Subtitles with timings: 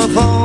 [0.00, 0.39] The phone.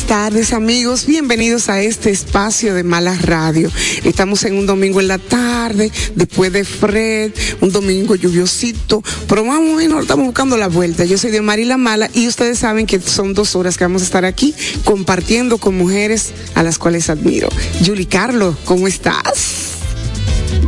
[0.00, 3.70] Buenas tardes amigos, bienvenidos a este espacio de Mala Radio.
[4.04, 9.58] Estamos en un domingo en la tarde, después de Fred, un domingo lluviosito, pero más
[9.58, 11.04] o menos estamos buscando la vuelta.
[11.04, 14.04] Yo soy de Marila Mala y ustedes saben que son dos horas que vamos a
[14.04, 17.48] estar aquí compartiendo con mujeres a las cuales admiro.
[17.84, 19.72] Julie Carlos, ¿cómo estás?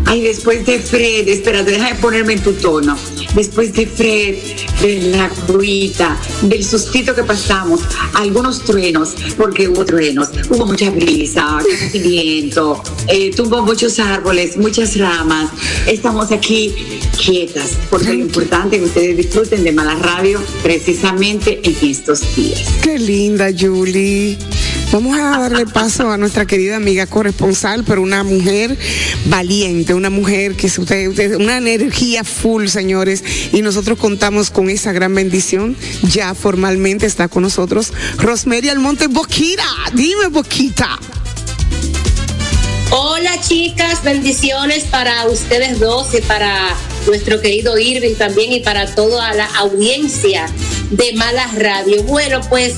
[0.05, 2.99] Ay, después de Fred, espérate, deja de ponerme en tu tono.
[3.35, 4.37] Después de Fred,
[4.83, 7.81] de la agüita, del sustito que pasamos,
[8.15, 11.59] algunos truenos, porque hubo truenos, hubo mucha brisa,
[11.93, 15.51] viento, eh, tumbó muchos árboles, muchas ramas.
[15.87, 16.75] Estamos aquí
[17.25, 22.63] quietas, porque lo importante es que ustedes disfruten de Mala Radio precisamente en estos días.
[22.83, 24.37] Qué linda, Julie.
[24.93, 28.77] Vamos a darle paso a nuestra querida amiga corresponsal, pero una mujer
[29.25, 33.25] valiente, una mujer que es usted, usted- una energía full, señores,
[33.55, 35.77] y nosotros contamos con esa gran bendición.
[36.03, 39.65] Ya formalmente está con nosotros Rosemary Almonte Boquita.
[39.95, 40.99] Dime, Boquita.
[42.91, 49.33] Hola chicas, bendiciones para ustedes dos y para nuestro querido Irving también y para toda
[49.33, 50.45] la audiencia
[50.91, 52.03] de Malas Radio.
[52.03, 52.75] Bueno, pues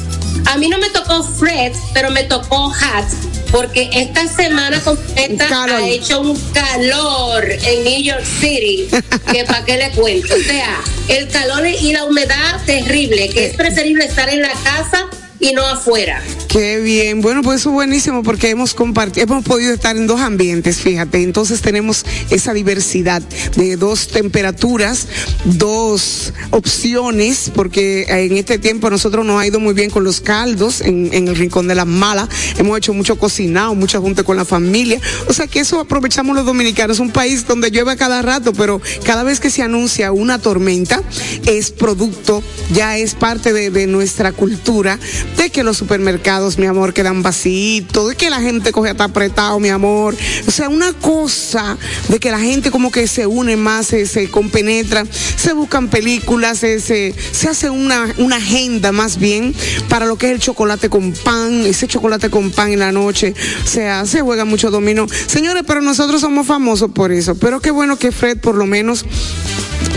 [0.46, 3.05] a mí no me tocó Fred, pero me tocó Hat,
[3.50, 8.88] porque esta semana completa ha hecho un calor en New York City,
[9.31, 10.35] que para qué le cuento.
[10.35, 15.06] O sea, el calor y la humedad terrible, que es preferible estar en la casa
[15.44, 16.23] y no afuera.
[16.49, 20.20] Qué bien, bueno, pues eso es buenísimo porque hemos compartido, hemos podido estar en dos
[20.20, 23.20] ambientes, fíjate, entonces tenemos esa diversidad
[23.56, 25.06] de dos temperaturas,
[25.44, 30.81] dos opciones, porque en este tiempo nosotros nos ha ido muy bien con los caldos
[30.81, 34.99] en, el rincón de las malas, hemos hecho mucho cocinado, mucha junta con la familia,
[35.29, 39.25] o sea que eso aprovechamos los dominicanos, un país donde llueve cada rato, pero cada
[39.25, 41.02] vez que se anuncia una tormenta
[41.44, 42.43] es producto,
[42.73, 44.99] ya es parte de, de nuestra cultura,
[45.36, 49.58] de que los supermercados, mi amor, quedan vacíos, de que la gente coge hasta apretado,
[49.60, 50.16] mi amor.
[50.46, 51.76] O sea, una cosa
[52.08, 55.04] de que la gente como que se une más, se, se compenetra,
[55.36, 57.14] se buscan películas, se, se,
[57.48, 59.54] hace una, una agenda más bien
[59.88, 63.34] para lo que es el chocolate con pan, ese chocolate con pan en la noche.
[63.64, 65.06] O sea, se juega mucho dominó.
[65.26, 67.34] Señores, pero nosotros somos famosos por eso.
[67.34, 69.04] Pero qué bueno que Fred por lo menos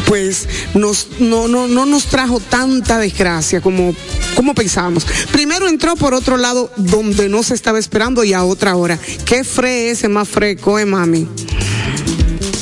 [0.08, 3.94] pues nos, no, no, no nos trajo tanta desgracia como,
[4.36, 5.06] como pensábamos.
[5.32, 9.00] Primero entró por otro lado donde no se estaba esperando y a otra hora.
[9.26, 11.28] ¿Qué fre ese más fresco, eh, mami?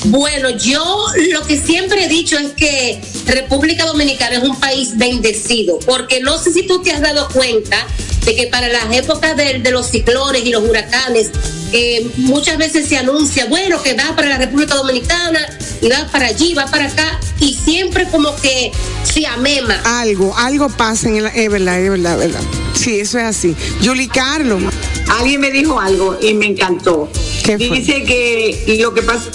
[0.05, 5.79] Bueno, yo lo que siempre he dicho es que República Dominicana es un país bendecido,
[5.79, 7.87] porque no sé si tú te has dado cuenta
[8.25, 11.31] de que para las épocas de, de los ciclones y los huracanes,
[11.71, 15.39] eh, muchas veces se anuncia, bueno, que va para la República Dominicana
[15.81, 18.71] y va para allí, va para acá, y siempre como que
[19.03, 19.75] se amema.
[19.83, 22.41] Algo, algo pasa en el, es verdad, es verdad, verdad.
[22.73, 23.55] Sí, eso es así.
[23.83, 24.63] Julie Carlos.
[25.19, 27.09] Alguien me dijo algo y me encantó.
[27.57, 29.29] Dice que lo que pasa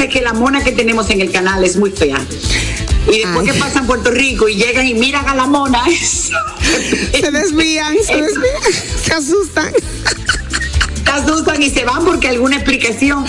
[0.00, 2.24] es que la mona que tenemos en el canal es muy fea.
[3.08, 5.84] Y después que pasan Puerto Rico y llegan y miran a la mona,
[7.12, 8.62] se desvían, se desvían,
[9.04, 9.72] se asustan
[11.10, 13.24] asustan y se van porque alguna explicación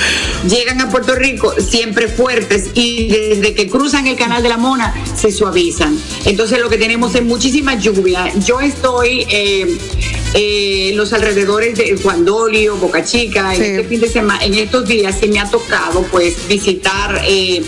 [0.48, 4.94] llegan a Puerto Rico siempre fuertes y desde que cruzan el canal de la Mona
[5.16, 5.98] se suavizan.
[6.26, 8.32] Entonces lo que tenemos es muchísima lluvia.
[8.40, 9.78] Yo estoy eh,
[10.34, 14.54] eh, en los alrededores de Juan Dolio, Boca Chica, en este fin de semana, en
[14.54, 17.62] estos días se me ha tocado pues visitar eh,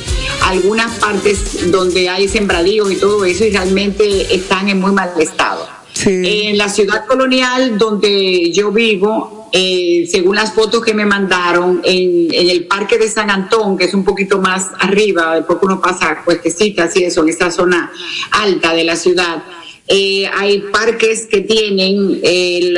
[0.44, 5.68] algunas partes donde hay sembradíos y todo eso y realmente están en muy mal estado.
[6.06, 12.27] En la ciudad colonial donde yo vivo, eh, según las fotos que me mandaron, en,
[12.33, 16.23] el parque de San Antón, que es un poquito más arriba, después que uno pasa
[16.25, 17.91] cuestecitas y eso, en esa zona
[18.31, 19.44] alta de la ciudad,
[19.88, 22.73] eh, hay parques que tienen eh,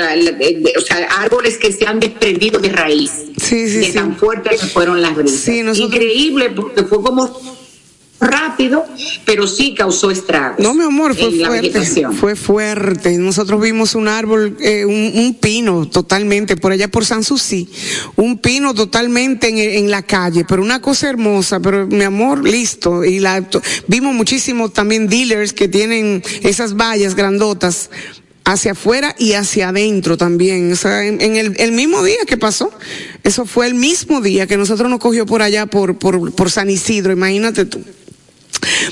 [0.77, 3.23] o sea, árboles que se han desprendido de raíz.
[3.37, 5.77] Sí, sí, de tan fuertes que fueron las brisas.
[5.77, 7.64] Increíble, porque fue como
[8.19, 8.85] rápido,
[9.25, 10.59] pero sí causó estragos.
[10.59, 12.07] No, mi amor, fue fuerte.
[12.13, 13.17] Fue fuerte.
[13.17, 17.69] Nosotros vimos un árbol, eh, un, pino totalmente, por allá por San Susi,
[18.15, 23.03] un pino totalmente en, la calle, pero una cosa hermosa, pero mi amor, listo.
[23.03, 23.45] Y la,
[23.87, 27.89] vimos muchísimos también dealers que tienen esas vallas grandotas
[28.45, 30.71] hacia afuera y hacia adentro también.
[30.71, 32.71] O sea, en, el, el, mismo día que pasó,
[33.23, 36.69] eso fue el mismo día que nosotros nos cogió por allá por, por, por San
[36.69, 37.83] Isidro, imagínate tú.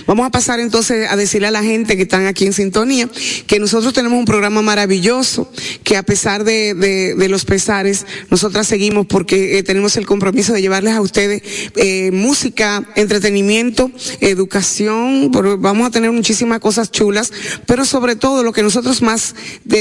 [0.05, 3.09] Vamos a pasar entonces a decirle a la gente que están aquí en sintonía
[3.47, 5.51] que nosotros tenemos un programa maravilloso,
[5.83, 10.93] que a pesar de, los pesares, nosotras seguimos porque eh, tenemos el compromiso de llevarles
[10.93, 11.41] a ustedes
[11.75, 17.31] eh, música, entretenimiento, educación, vamos a tener muchísimas cosas chulas,
[17.65, 19.35] pero sobre todo lo que nosotros más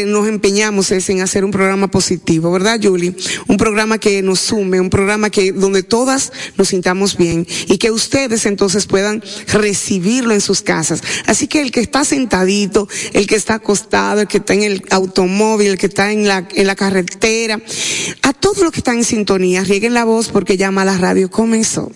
[0.06, 3.14] nos empeñamos es en hacer un programa positivo, ¿verdad, Julie?
[3.48, 7.90] Un programa que nos sume, un programa que donde todas nos sintamos bien y que
[7.90, 11.02] ustedes entonces puedan recibir recibirlo en sus casas.
[11.26, 14.84] Así que el que está sentadito, el que está acostado, el que está en el
[14.90, 17.60] automóvil, el que está en la, en la carretera,
[18.22, 21.90] a todos los que están en sintonía, rieguen la voz porque llama la radio comenzó.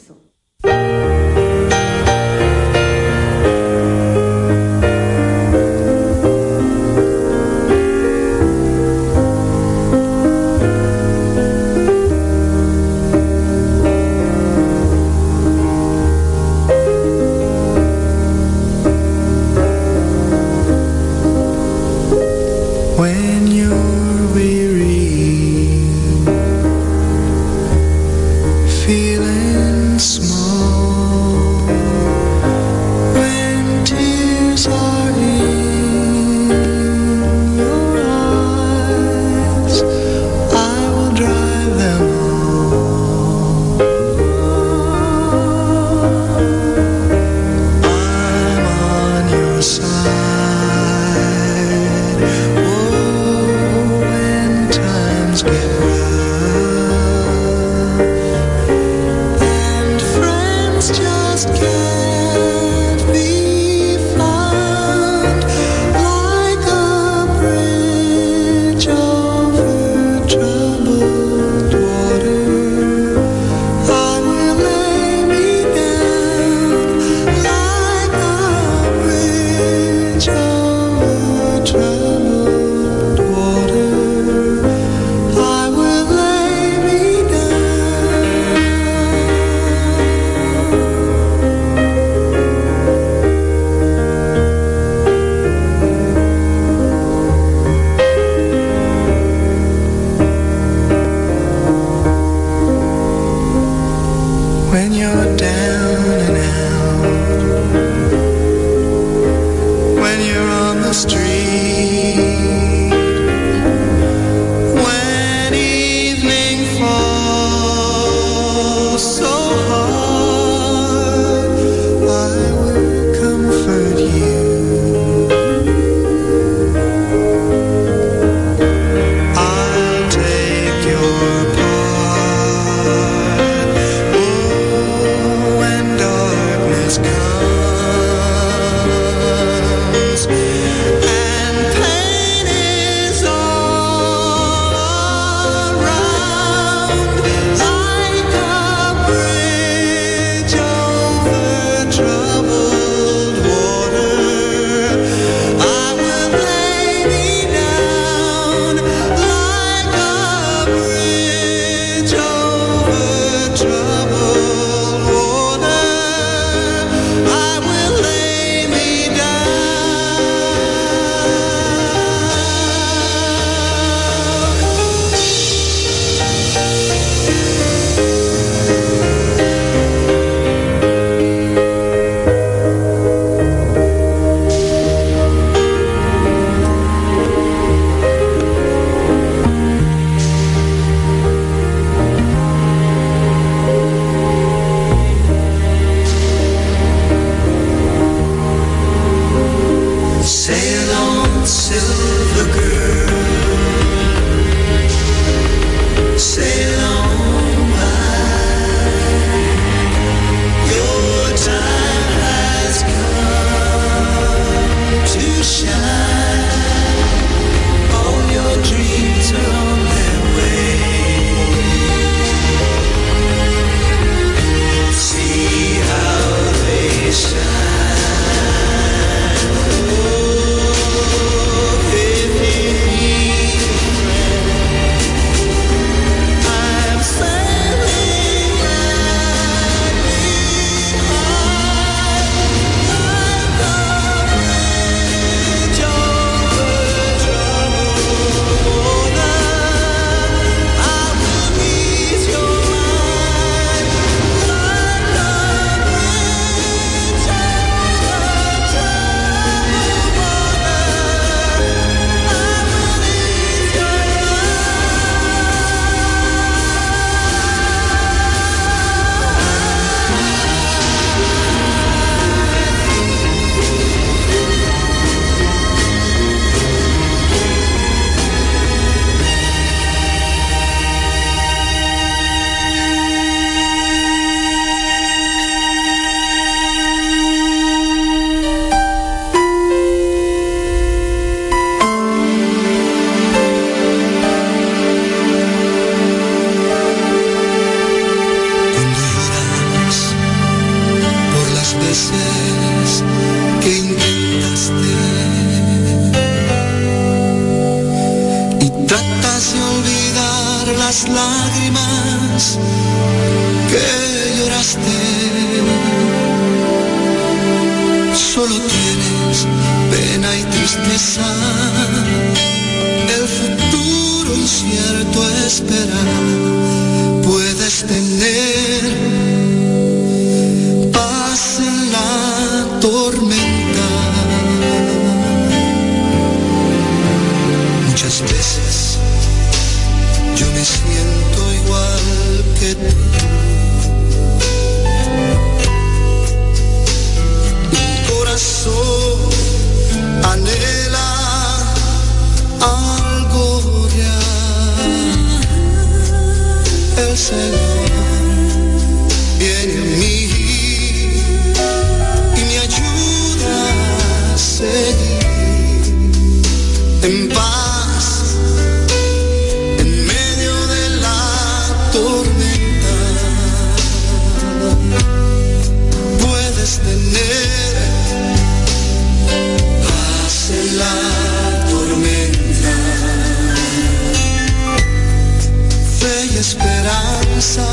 [386.38, 387.66] esperanza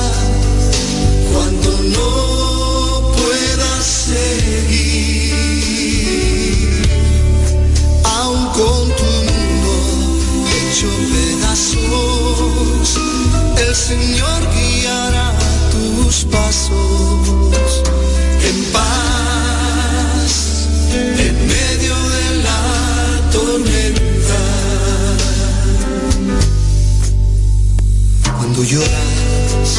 [1.33, 5.33] cuando no pueda seguir,
[8.03, 9.73] aun con tu mundo
[10.55, 12.87] hecho pedazos,
[13.67, 15.33] el Señor guiará
[15.71, 17.83] tus pasos
[18.47, 19.42] en paz.
[28.63, 29.71] Cuando lloras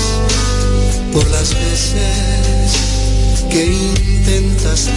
[1.10, 2.74] por las veces
[3.48, 4.92] que intentaste.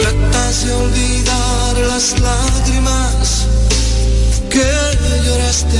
[0.00, 3.46] Tratas de olvidar las lágrimas
[4.50, 4.64] que
[5.24, 5.78] lloraste.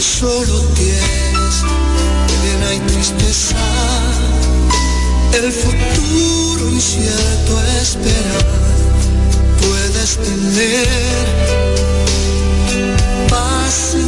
[0.00, 1.54] Solo tienes
[2.42, 3.56] pena y tristeza.
[5.32, 8.65] El futuro incierto esperar.
[10.06, 10.86] descender.
[13.28, 14.05] Passe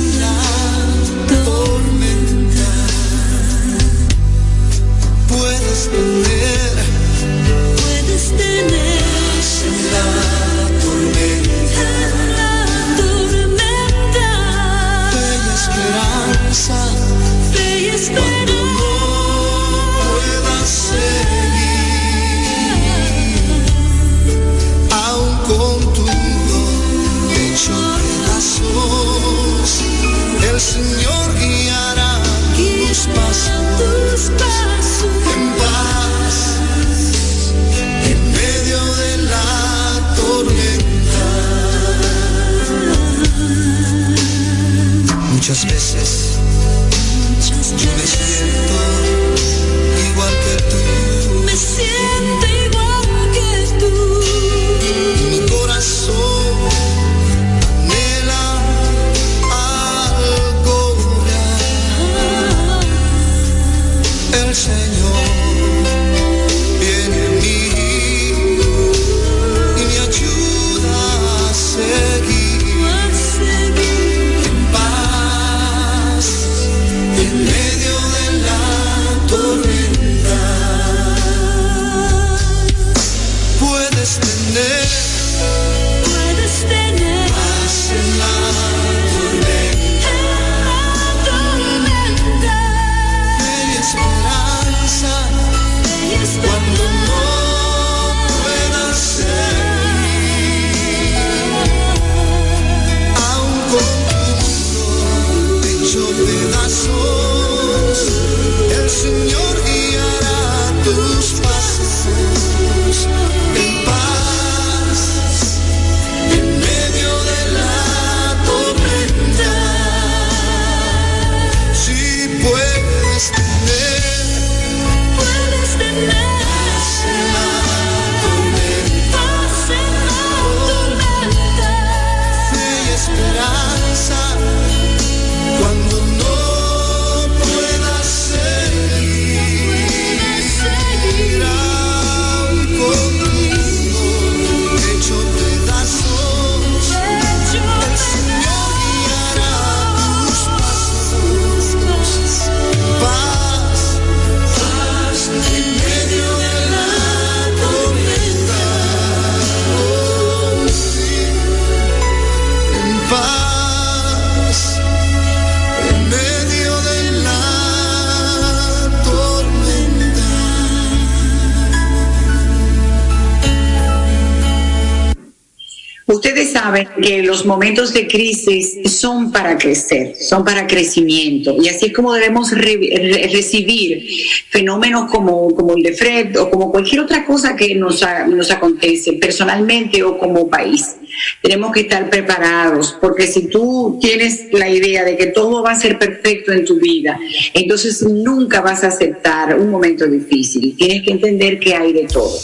[176.08, 181.54] Ustedes saben que los momentos de crisis son para crecer, son para crecimiento.
[181.62, 184.08] Y así es como debemos re- re- recibir
[184.48, 189.12] fenómenos como, como el de Fred o como cualquier otra cosa que nos, nos acontece
[189.14, 190.96] personalmente o como país.
[191.42, 195.76] Tenemos que estar preparados, porque si tú tienes la idea de que todo va a
[195.76, 197.18] ser perfecto en tu vida,
[197.52, 200.74] entonces nunca vas a aceptar un momento difícil.
[200.76, 202.34] Tienes que entender que hay de todo.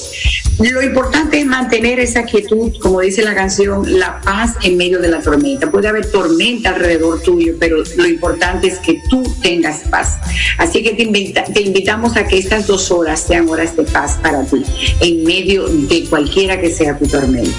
[0.60, 5.08] Lo importante es mantener esa quietud, como dice la canción, la paz en medio de
[5.08, 5.70] la tormenta.
[5.70, 10.18] Puede haber tormenta alrededor tuyo, pero lo importante es que tú tengas paz.
[10.58, 14.16] Así que te, invita- te invitamos a que estas dos horas sean horas de paz
[14.22, 14.62] para ti,
[15.00, 17.50] en medio de cualquiera que sea tu tormenta.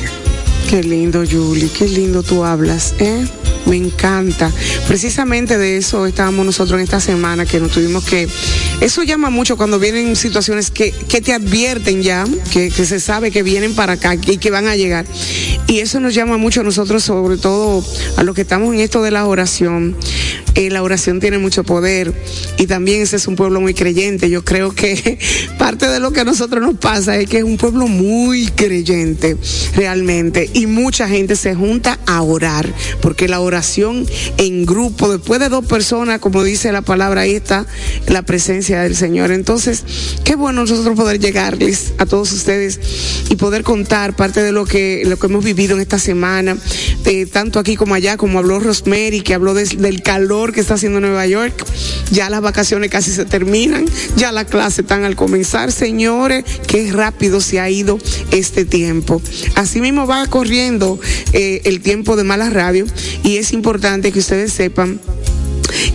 [0.69, 3.25] Qué lindo, Julie, qué lindo tú hablas, ¿eh?
[3.67, 4.51] Me encanta.
[4.87, 8.27] Precisamente de eso estábamos nosotros en esta semana, que nos tuvimos que...
[8.81, 13.31] Eso llama mucho cuando vienen situaciones que, que te advierten ya, que, que se sabe
[13.31, 15.05] que vienen para acá y que van a llegar.
[15.67, 17.83] Y eso nos llama mucho a nosotros, sobre todo
[18.17, 19.95] a los que estamos en esto de la oración.
[20.55, 22.13] eh, la oración tiene mucho poder
[22.57, 24.29] y también ese es un pueblo muy creyente.
[24.29, 25.19] Yo creo que
[25.57, 29.37] parte de lo que a nosotros nos pasa es que es un pueblo muy creyente
[29.75, 34.05] realmente y mucha gente se junta a orar porque la oración
[34.37, 37.65] en grupo, después de dos personas, como dice la palabra, ahí está
[38.07, 39.31] la presencia del Señor.
[39.31, 39.83] Entonces,
[40.23, 42.79] qué bueno nosotros poder llegarles a todos ustedes
[43.29, 46.57] y poder contar parte de lo que, lo que hemos vivido en esta semana,
[47.31, 51.25] tanto aquí como allá, como habló Rosemary, que habló del calor que está haciendo Nueva
[51.27, 51.65] York.
[52.11, 57.41] Ya las vacaciones casi se terminan, ya las clases están al comenzar, señores, qué rápido
[57.41, 57.97] se ha ido
[58.31, 59.21] este tiempo.
[59.55, 60.99] Así mismo va corriendo
[61.33, 62.85] eh, el tiempo de Malas Radio
[63.23, 65.01] y es importante que ustedes sepan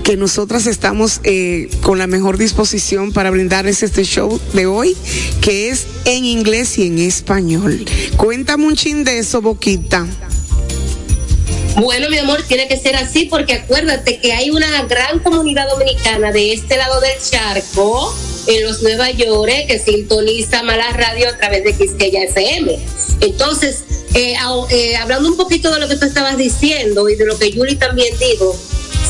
[0.02, 4.96] que nosotras estamos eh, con la mejor disposición para brindarles este show de hoy,
[5.40, 7.84] que es en inglés y en español.
[8.16, 10.04] Cuéntame un chin de eso, Boquita.
[11.76, 16.32] Bueno, mi amor, tiene que ser así porque acuérdate que hay una gran comunidad dominicana
[16.32, 18.12] de este lado del charco,
[18.46, 22.78] en los Nueva York, que sintoniza Mala Radio a través de Quisqueya FM.
[23.20, 24.34] Entonces, eh,
[24.70, 27.76] eh, hablando un poquito de lo que tú estabas diciendo y de lo que Yuli
[27.76, 28.56] también dijo,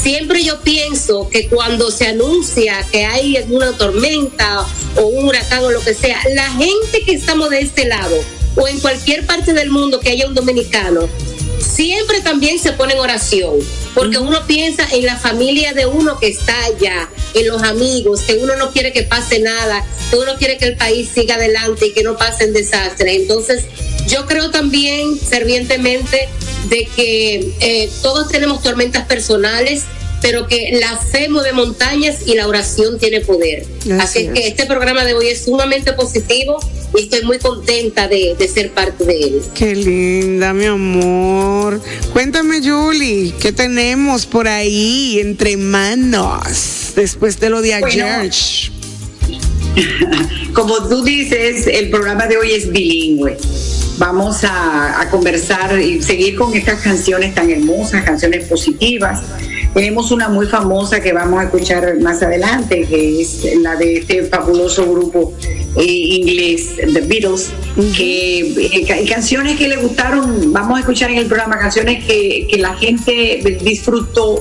[0.02, 4.66] siempre yo pienso que cuando se anuncia que hay alguna tormenta
[4.96, 8.16] o un huracán o lo que sea, la gente que estamos de este lado
[8.56, 11.08] o en cualquier parte del mundo que haya un dominicano,
[11.60, 13.54] siempre también se pone en oración,
[13.94, 18.36] porque uno piensa en la familia de uno que está allá, en los amigos, que
[18.36, 21.92] uno no quiere que pase nada, que uno quiere que el país siga adelante y
[21.92, 23.16] que no pasen desastres.
[23.16, 23.64] Entonces,
[24.08, 26.28] yo creo también fervientemente
[26.68, 29.84] de que eh, todos tenemos tormentas personales,
[30.20, 33.64] pero que la fe mueve montañas y la oración tiene poder.
[33.82, 34.46] Así Así es que es.
[34.48, 36.60] este programa de hoy es sumamente positivo
[36.96, 39.42] y estoy muy contenta de, de ser parte de él.
[39.54, 41.80] Qué linda, mi amor.
[42.12, 47.86] Cuéntame, Julie, ¿qué tenemos por ahí entre manos después de lo de Bueno.
[47.86, 48.32] ayer?
[50.52, 53.36] Como tú dices, el programa de hoy es bilingüe.
[53.98, 59.20] Vamos a, a conversar y seguir con estas canciones tan hermosas, canciones positivas.
[59.74, 64.24] Tenemos una muy famosa que vamos a escuchar más adelante, que es la de este
[64.24, 65.32] fabuloso grupo
[65.76, 67.50] eh, inglés, The Beatles,
[67.96, 72.48] que eh, ca- canciones que le gustaron, vamos a escuchar en el programa canciones que,
[72.50, 74.40] que la gente disfrutó,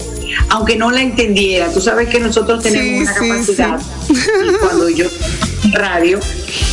[0.49, 1.71] aunque no la entendiera.
[1.71, 4.13] Tú sabes que nosotros tenemos Sí, una sí, capacidad sí.
[4.61, 5.05] cuando yo
[5.73, 6.19] radio,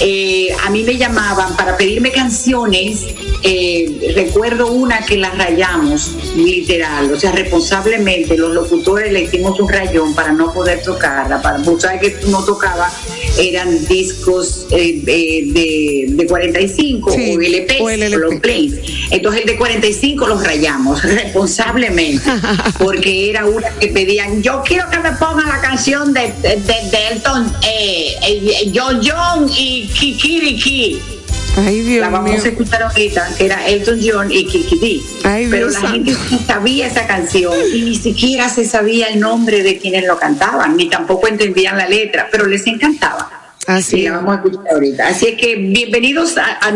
[0.00, 3.04] eh, a mí me llamaban para pedirme canciones.
[3.46, 9.68] Eh, recuerdo una que la rayamos, literal, o sea, responsablemente los locutores le hicimos un
[9.68, 11.40] rayón para no poder tocarla.
[11.40, 12.90] Para, porque sabes que no tocaba,
[13.38, 18.20] eran discos eh, eh, de, de 45 Sí, o LP, o el LP.
[18.20, 18.74] los plays.
[19.10, 22.22] Entonces el de 45 los rayamos responsablemente,
[22.78, 27.08] porque era una que pedían, yo quiero que me pongan la canción de, de, de
[27.12, 31.00] Elton, eh, eh, John John y Kikiriki.
[31.56, 32.40] Ay, Dios La vamos mío.
[32.44, 35.02] a escuchar ahorita, que era Elton John y Kikiri.
[35.24, 36.14] Ay, Pero Dios la gente
[36.46, 40.88] sabía esa canción y ni siquiera se sabía el nombre de quienes lo cantaban, ni
[40.90, 43.35] tampoco entendían la letra, pero les encantaba.
[43.66, 44.14] Así Y la es.
[44.16, 45.08] vamos a escuchar ahorita.
[45.08, 46.72] Así es que bienvenidos a, a-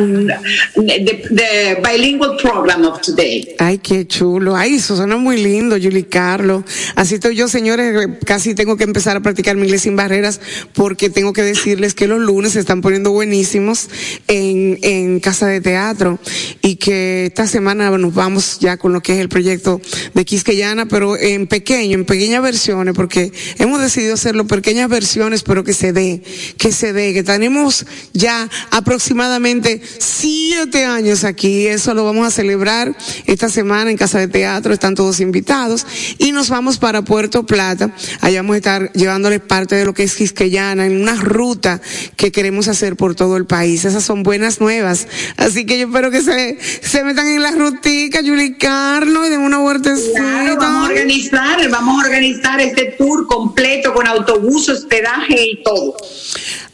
[0.74, 3.55] the, the bilingual program of today.
[3.59, 4.57] Ay, qué chulo.
[4.57, 6.64] Ay, eso suena muy lindo, Julie Carlos.
[6.96, 10.40] Así estoy yo, señores, casi tengo que empezar a practicar mi inglés sin barreras
[10.74, 13.88] porque tengo que decirles que los lunes se están poniendo buenísimos
[14.29, 16.18] en, en Casa de Teatro
[16.62, 19.81] y que esta semana nos vamos ya con lo que es el proyecto
[20.14, 25.62] de Quisqueyana, pero en pequeño, en pequeñas versiones, porque hemos decidido hacerlo pequeñas versiones, pero
[25.64, 26.22] que se dé,
[26.59, 33.90] que que tenemos ya aproximadamente siete años aquí, eso lo vamos a celebrar esta semana
[33.90, 35.86] en Casa de Teatro, están todos invitados,
[36.18, 40.04] y nos vamos para Puerto Plata, allá vamos a estar llevándoles parte de lo que
[40.04, 41.80] es Quisqueyana, en una ruta
[42.16, 46.10] que queremos hacer por todo el país, esas son buenas nuevas, así que yo espero
[46.10, 50.18] que se, se metan en la rutica, Julie Carlos, y den una vueltecita.
[50.18, 55.96] Claro, vamos a organizar, vamos a organizar este tour completo con autobús, hospedaje y todo.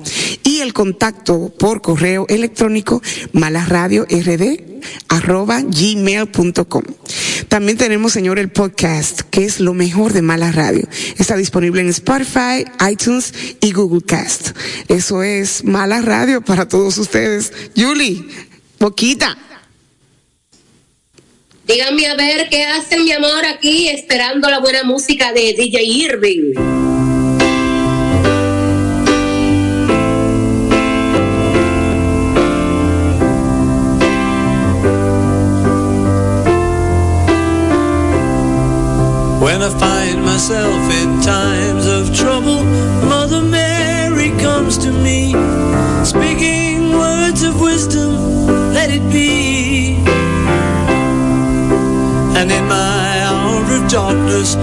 [0.43, 3.01] y el contacto por correo electrónico
[3.69, 4.09] malasradiord
[5.07, 6.83] arroba gmail.com.
[7.47, 10.87] También tenemos, señor, el podcast, que es lo mejor de Mala Radio.
[11.17, 14.49] Está disponible en Spotify, iTunes y Google Cast.
[14.87, 17.51] Eso es Mala Radio para todos ustedes.
[17.75, 18.23] Julie,
[18.79, 19.37] Boquita.
[21.67, 27.18] Díganme a ver qué hacen, mi amor, aquí esperando la buena música de DJ Irving.
[39.59, 42.63] When I find myself in times of trouble,
[43.09, 45.33] Mother Mary comes to me,
[46.05, 49.97] speaking words of wisdom, let it be.
[52.37, 54.55] And in my hour of darkness,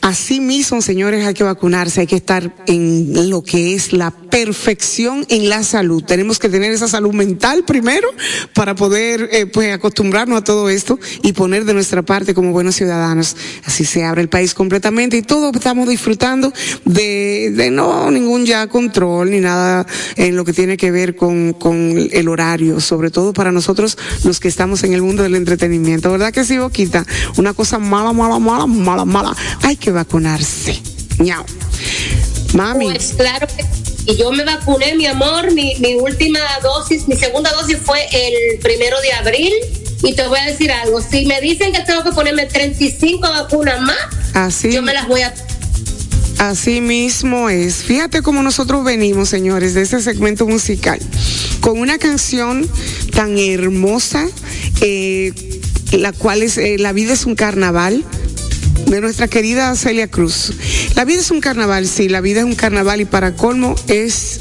[0.00, 5.26] Así mismo, señores, hay que vacunarse, hay que estar en lo que es la perfección
[5.28, 6.04] en la salud.
[6.04, 8.08] Tenemos que tener esa salud mental primero
[8.54, 12.76] para poder eh, pues acostumbrarnos a todo esto y poner de nuestra parte como buenos
[12.76, 13.36] ciudadanos.
[13.64, 16.52] Así se abre el país completamente y todos estamos disfrutando
[16.84, 19.86] de, de no ningún ya control ni nada
[20.16, 24.38] en lo que tiene que ver con, con el horario, sobre todo para nosotros los
[24.38, 26.12] que estamos en el mundo del entretenimiento.
[26.12, 27.04] ¿Verdad que sí, Boquita?
[27.36, 29.36] Una cosa mala, mala, mala, mala, mala.
[29.90, 30.80] Vacunarse.
[32.54, 32.86] Mami.
[32.86, 33.64] Pues claro que
[34.08, 38.58] y yo me vacuné, mi amor, mi, mi última dosis, mi segunda dosis fue el
[38.60, 39.52] primero de abril.
[40.02, 43.82] Y te voy a decir algo, si me dicen que tengo que ponerme 35 vacunas
[43.82, 43.96] más,
[44.32, 44.72] Así.
[44.72, 45.34] yo me las voy a...
[46.38, 47.82] Así mismo es.
[47.82, 51.00] Fíjate cómo nosotros venimos, señores, de este segmento musical,
[51.60, 52.66] con una canción
[53.12, 54.26] tan hermosa,
[54.80, 55.34] eh,
[55.92, 58.04] la cual es eh, La vida es un carnaval
[58.86, 60.52] de nuestra querida Celia Cruz.
[60.94, 64.40] La vida es un carnaval, sí, la vida es un carnaval y para colmo es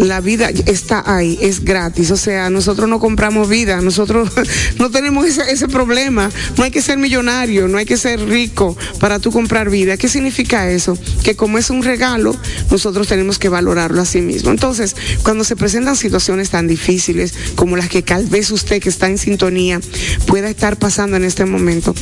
[0.00, 2.10] la vida está ahí, es gratis.
[2.10, 4.30] O sea, nosotros no compramos vida, nosotros
[4.78, 6.30] no tenemos ese, problema.
[6.56, 9.98] No hay que ser millonario, no hay que ser rico para tú comprar vida.
[9.98, 10.96] ¿Qué significa eso?
[11.22, 12.34] Que como es un regalo,
[12.70, 14.50] nosotros tenemos que valorarlo a sí mismo.
[14.50, 19.06] Entonces, cuando se presentan situaciones tan difíciles como las que tal vez usted que está
[19.06, 19.80] en sintonía
[20.26, 21.94] pueda estar pasando en este momento,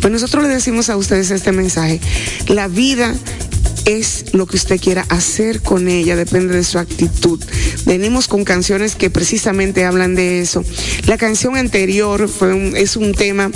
[0.00, 2.00] pues nosotros le decimos a ustedes este mensaje.
[2.48, 3.14] La vida
[3.84, 7.42] es lo que usted quiera hacer con ella, depende de su actitud.
[7.84, 10.64] Venimos con canciones que precisamente hablan de eso.
[11.06, 13.50] La canción anterior fue un, es un tema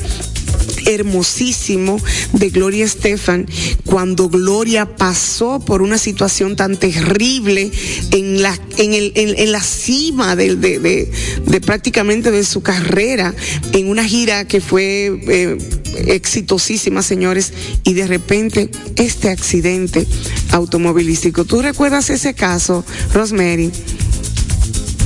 [0.87, 2.01] hermosísimo
[2.33, 3.47] de Gloria Estefan
[3.85, 7.71] cuando Gloria pasó por una situación tan terrible
[8.11, 13.35] en la en, el, en, la cima de, de, prácticamente de su carrera
[13.73, 15.59] en una gira que fue eh,
[16.07, 17.53] exitosísima señores
[17.85, 20.07] y de repente este accidente
[20.51, 23.71] automovilístico ¿tú recuerdas ese caso Rosemary?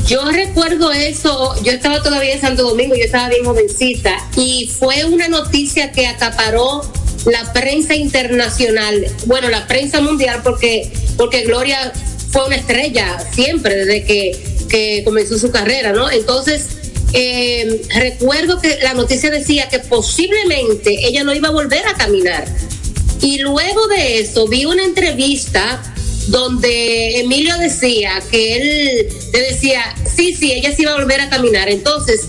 [0.06, 5.04] Yo recuerdo eso, yo estaba todavía en Santo Domingo, yo estaba bien jovencita y fue
[5.04, 6.82] una noticia que acaparó
[7.26, 11.92] la prensa internacional, bueno, la prensa mundial porque porque Gloria
[12.30, 16.10] fue una estrella siempre desde que, que comenzó su carrera, ¿no?
[16.10, 16.66] Entonces,
[17.12, 22.46] eh, recuerdo que la noticia decía que posiblemente ella no iba a volver a caminar.
[23.20, 25.91] Y luego de eso vi una entrevista
[26.28, 31.28] donde Emilio decía que él le decía, sí, sí, ella sí iba a volver a
[31.28, 31.68] caminar.
[31.68, 32.28] Entonces,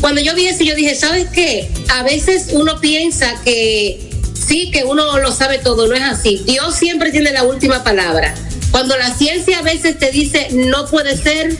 [0.00, 1.70] cuando yo vi eso, yo dije, ¿sabes qué?
[1.88, 6.42] A veces uno piensa que sí, que uno lo sabe todo, no es así.
[6.46, 8.34] Dios siempre tiene la última palabra.
[8.70, 11.56] Cuando la ciencia a veces te dice, no puede ser,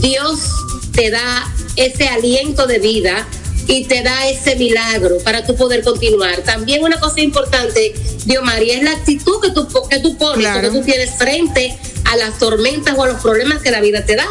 [0.00, 0.40] Dios
[0.92, 3.26] te da ese aliento de vida
[3.68, 6.38] y te da ese milagro para tú poder continuar.
[6.38, 7.92] También una cosa importante,
[8.24, 10.62] Dios María, es la actitud que tú, que tú pones, claro.
[10.72, 14.16] que tú tienes frente a las tormentas o a los problemas que la vida te
[14.16, 14.26] da.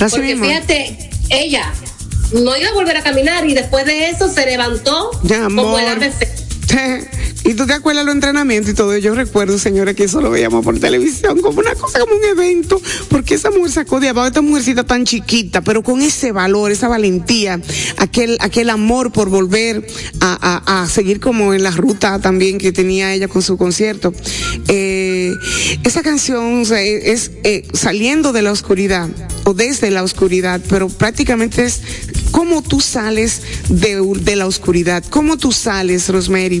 [0.00, 0.44] Así Porque mismo.
[0.44, 1.72] fíjate, ella
[2.32, 6.12] no iba a volver a caminar y después de eso se levantó Ya, como el
[6.12, 6.28] fe-
[7.44, 8.96] Y tú te acuerdas los entrenamientos y todo.
[8.96, 12.80] Yo recuerdo, señora, que eso lo veíamos por televisión como una cosa, como un evento,
[13.10, 16.88] porque esa mujer sacó de abajo, esta mujercita tan chiquita, pero con ese valor, esa
[16.88, 17.60] valentía,
[17.98, 19.86] aquel, aquel amor por volver
[20.20, 24.14] a, a, seguir como en la ruta también que tenía ella con su concierto.
[24.68, 25.34] Eh,
[25.82, 29.10] esa canción sea, es eh, saliendo de la oscuridad
[29.44, 31.82] o desde la oscuridad, pero prácticamente es
[32.30, 36.53] cómo tú sales de, de la oscuridad, cómo tú sales, Rosemary,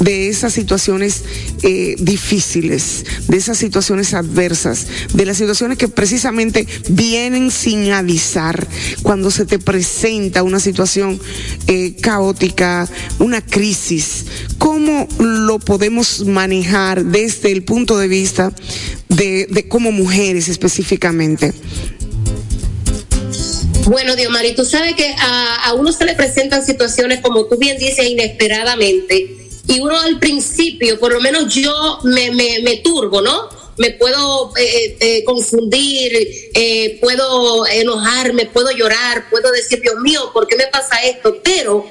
[0.00, 1.22] de esas situaciones
[1.62, 8.66] eh, difíciles, de esas situaciones adversas, de las situaciones que precisamente vienen sin avisar,
[9.02, 11.20] cuando se te presenta una situación
[11.66, 12.88] eh, caótica,
[13.18, 14.24] una crisis,
[14.58, 18.52] ¿cómo lo podemos manejar desde el punto de vista
[19.08, 21.52] de, de como mujeres específicamente?
[23.88, 27.78] Bueno, Diomari, tú sabes que a, a uno se le presentan situaciones, como tú bien
[27.78, 29.37] dices, inesperadamente.
[29.68, 33.50] Y uno al principio, por lo menos yo me, me, me turbo, ¿no?
[33.76, 36.10] Me puedo eh, eh, confundir,
[36.54, 41.36] eh, puedo enojarme, puedo llorar, puedo decir, Dios mío, ¿por qué me pasa esto?
[41.44, 41.84] Pero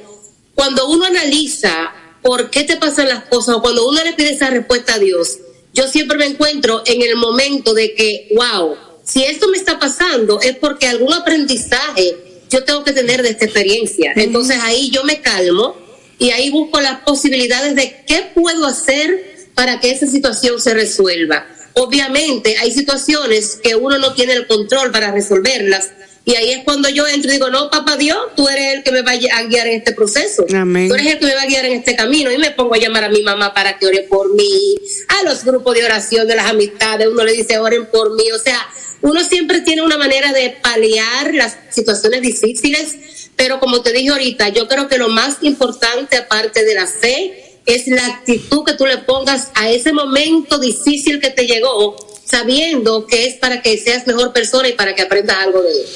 [0.56, 4.50] cuando uno analiza por qué te pasan las cosas o cuando uno le pide esa
[4.50, 5.38] respuesta a Dios,
[5.72, 10.42] yo siempre me encuentro en el momento de que, wow, si esto me está pasando
[10.42, 12.18] es porque algún aprendizaje
[12.50, 14.14] yo tengo que tener de esta experiencia.
[14.16, 15.87] Entonces ahí yo me calmo
[16.20, 21.48] y ahí busco las posibilidades de qué puedo hacer para que esa situación se resuelva.
[21.74, 25.92] Obviamente hay situaciones que uno no tiene el control para resolverlas.
[26.26, 28.92] Y ahí es cuando yo entro y digo, no, papá Dios, tú eres el que
[28.92, 30.46] me va a guiar en este proceso.
[30.54, 30.90] Amén.
[30.90, 32.30] Tú eres el que me va a guiar en este camino.
[32.32, 34.76] Y me pongo a llamar a mi mamá para que ore por mí,
[35.08, 38.30] a los grupos de oración de las amistades, uno le dice, oren por mí.
[38.32, 38.60] O sea,
[39.02, 44.50] uno siempre tiene una manera de paliar las situaciones difíciles, pero como te dije ahorita,
[44.50, 48.86] yo creo que lo más importante, aparte de la fe, es la actitud que tú
[48.86, 51.96] le pongas a ese momento difícil que te llegó,
[52.28, 55.88] sabiendo que es para que seas mejor persona y para que aprendas algo de él.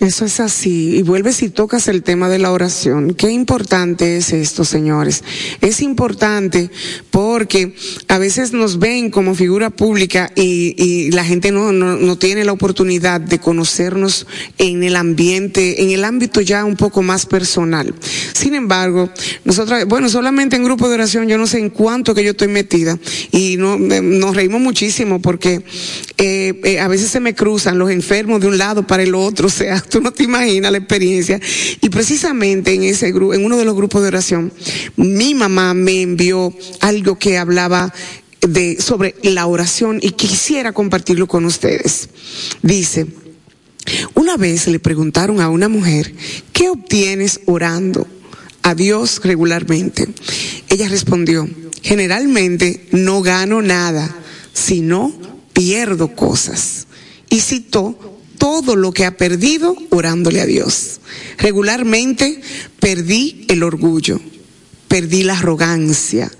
[0.00, 0.96] Eso es así.
[0.96, 3.12] Y vuelves y tocas el tema de la oración.
[3.12, 5.22] Qué importante es esto, señores.
[5.60, 6.70] Es importante
[7.10, 7.74] porque
[8.08, 12.52] a veces nos ven como figura pública y, la gente no, no, no tiene la
[12.52, 14.26] oportunidad de conocernos
[14.56, 17.94] en el ambiente, en el ámbito ya un poco más personal.
[18.32, 19.10] Sin embargo,
[19.44, 22.48] nosotros, bueno, solamente en grupo de oración, yo no sé en cuánto que yo estoy
[22.48, 22.98] metida
[23.32, 25.62] y no, nos reímos muchísimo porque
[26.18, 29.46] eh, eh, a veces se me cruzan los enfermos de un lado para el otro,
[29.48, 31.40] o sea, tú no te imaginas la experiencia.
[31.80, 34.52] Y precisamente en ese grupo, en uno de los grupos de oración,
[34.96, 37.92] mi mamá me envió algo que hablaba
[38.40, 42.08] de, sobre la oración y quisiera compartirlo con ustedes.
[42.62, 43.06] Dice,
[44.14, 46.14] una vez le preguntaron a una mujer,
[46.52, 48.06] ¿qué obtienes orando
[48.62, 50.08] a Dios regularmente?
[50.68, 51.48] Ella respondió,
[51.82, 54.14] generalmente no gano nada,
[54.52, 55.12] sino
[55.52, 56.86] pierdo cosas.
[57.28, 61.00] Y citó todo lo que ha perdido orándole a Dios.
[61.38, 62.40] Regularmente
[62.80, 64.20] perdí el orgullo,
[64.88, 66.30] perdí la arrogancia,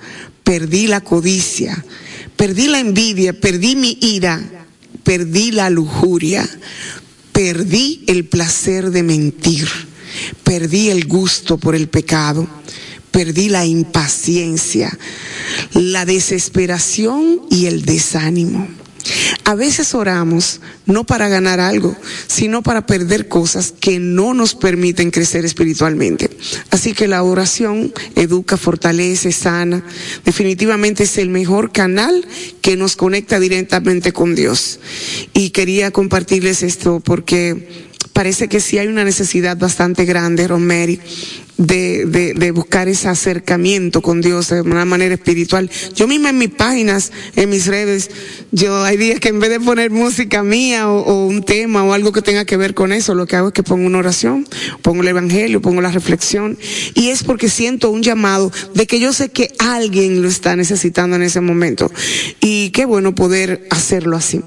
[0.42, 1.84] perdí la codicia,
[2.36, 4.40] perdí la envidia, perdí mi ira,
[5.04, 6.48] perdí la lujuria,
[7.32, 9.68] perdí el placer de mentir,
[10.42, 12.48] perdí el gusto por el pecado,
[13.10, 14.96] perdí la impaciencia,
[15.74, 18.66] la desesperación y el desánimo.
[19.44, 21.96] A veces oramos no para ganar algo,
[22.26, 26.30] sino para perder cosas que no nos permiten crecer espiritualmente.
[26.70, 29.84] Así que la oración educa, fortalece, sana.
[30.24, 32.26] Definitivamente es el mejor canal
[32.60, 34.80] que nos conecta directamente con Dios.
[35.32, 41.00] Y quería compartirles esto porque parece que sí hay una necesidad bastante grande, Rosemary,
[41.60, 45.70] de, de, buscar ese acercamiento con Dios de una manera espiritual.
[45.94, 48.10] Yo misma en mis páginas, en mis redes,
[48.50, 52.12] yo hay días que en vez de poner música mía o, un tema o algo
[52.12, 54.48] que tenga que ver con eso, lo que hago es que pongo una oración,
[54.80, 56.58] pongo el evangelio, pongo la reflexión.
[56.94, 61.16] Y es porque siento un llamado de que yo sé que alguien lo está necesitando
[61.16, 61.90] en ese momento.
[62.40, 64.40] Y qué bueno poder hacerlo así.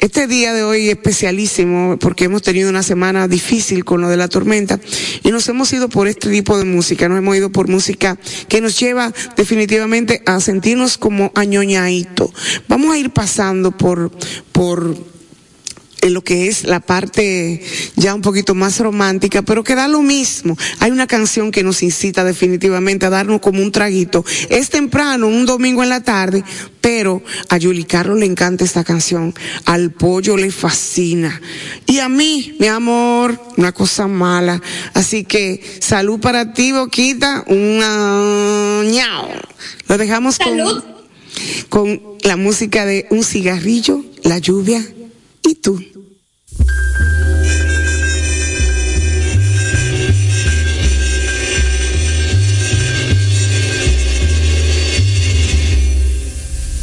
[0.00, 4.16] Este día de hoy es especialísimo porque hemos tenido una semana difícil con lo de
[4.16, 4.80] la tormenta
[5.22, 8.16] y nos hemos ido por este de música, nos hemos ido por música
[8.48, 12.32] que nos lleva definitivamente a sentirnos como añoñadito.
[12.68, 14.12] Vamos a ir pasando por,
[14.52, 14.96] por,
[16.06, 17.62] en lo que es la parte
[17.96, 20.56] ya un poquito más romántica, pero que da lo mismo.
[20.80, 24.24] Hay una canción que nos incita definitivamente a darnos como un traguito.
[24.48, 26.44] Es temprano, un domingo en la tarde,
[26.80, 29.34] pero a Yuli Carlos le encanta esta canción,
[29.64, 31.40] al pollo le fascina.
[31.86, 34.62] Y a mí, mi amor, una cosa mala.
[34.94, 39.28] Así que salud para ti, Boquita, una ñao.
[39.88, 40.82] Lo dejamos Salud.
[41.68, 44.84] con, con la música de un cigarrillo, la lluvia
[45.42, 45.95] y tú.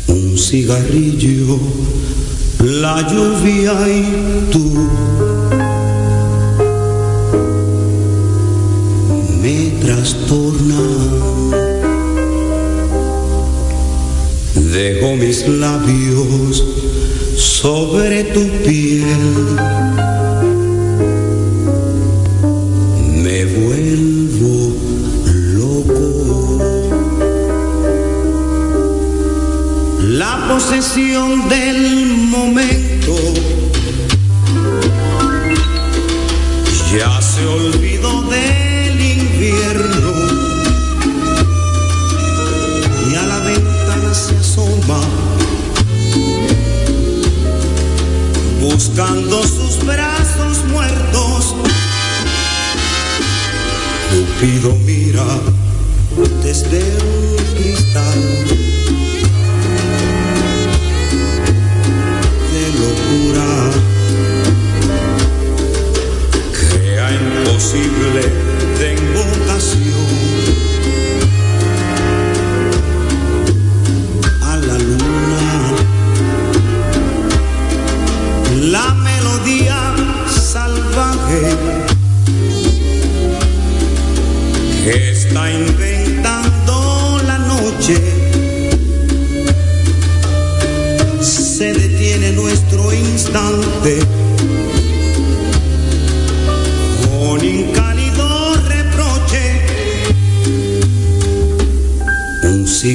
[0.08, 1.60] Un cigarrillo,
[2.60, 4.90] la lluvia y tú.
[9.42, 10.82] Me trastorna
[14.74, 16.64] dejo mis labios
[17.36, 19.06] sobre tu piel.
[23.24, 24.76] Me vuelvo
[25.58, 26.60] loco.
[30.00, 33.16] La posesión del momento
[36.92, 37.83] ya se olvidó
[48.94, 51.56] buscando sus brazos muertos.
[54.12, 55.26] Cupido mira
[56.44, 58.43] desde un cristal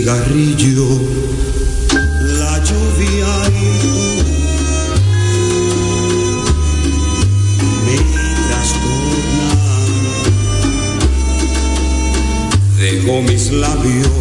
[0.09, 0.89] cigarrillo,
[2.39, 3.97] la lluvia y tú
[7.85, 7.97] me
[8.49, 9.91] trastornan.
[12.79, 14.18] Dejo mis labios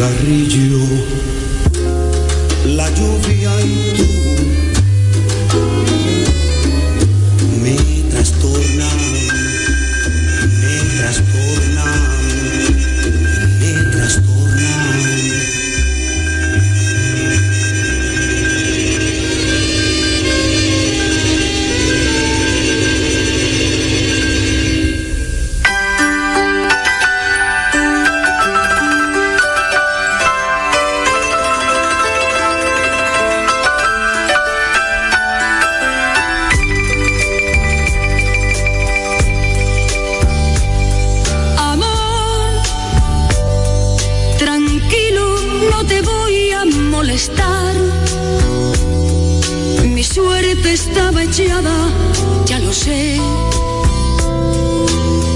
[0.00, 1.09] Un
[47.10, 47.74] molestar.
[49.84, 51.76] Mi suerte estaba echada,
[52.46, 53.18] ya lo sé.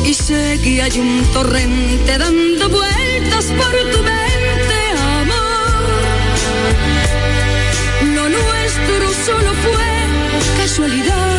[0.05, 4.79] Y sé que hay un torrente dando vueltas por tu mente,
[5.21, 5.73] amor.
[8.17, 9.93] Lo nuestro solo fue
[10.59, 11.39] casualidad.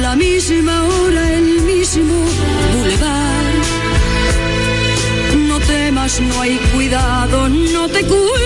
[0.00, 2.14] La misma hora, el mismo
[6.06, 8.45] No hay cuidado, no te culpo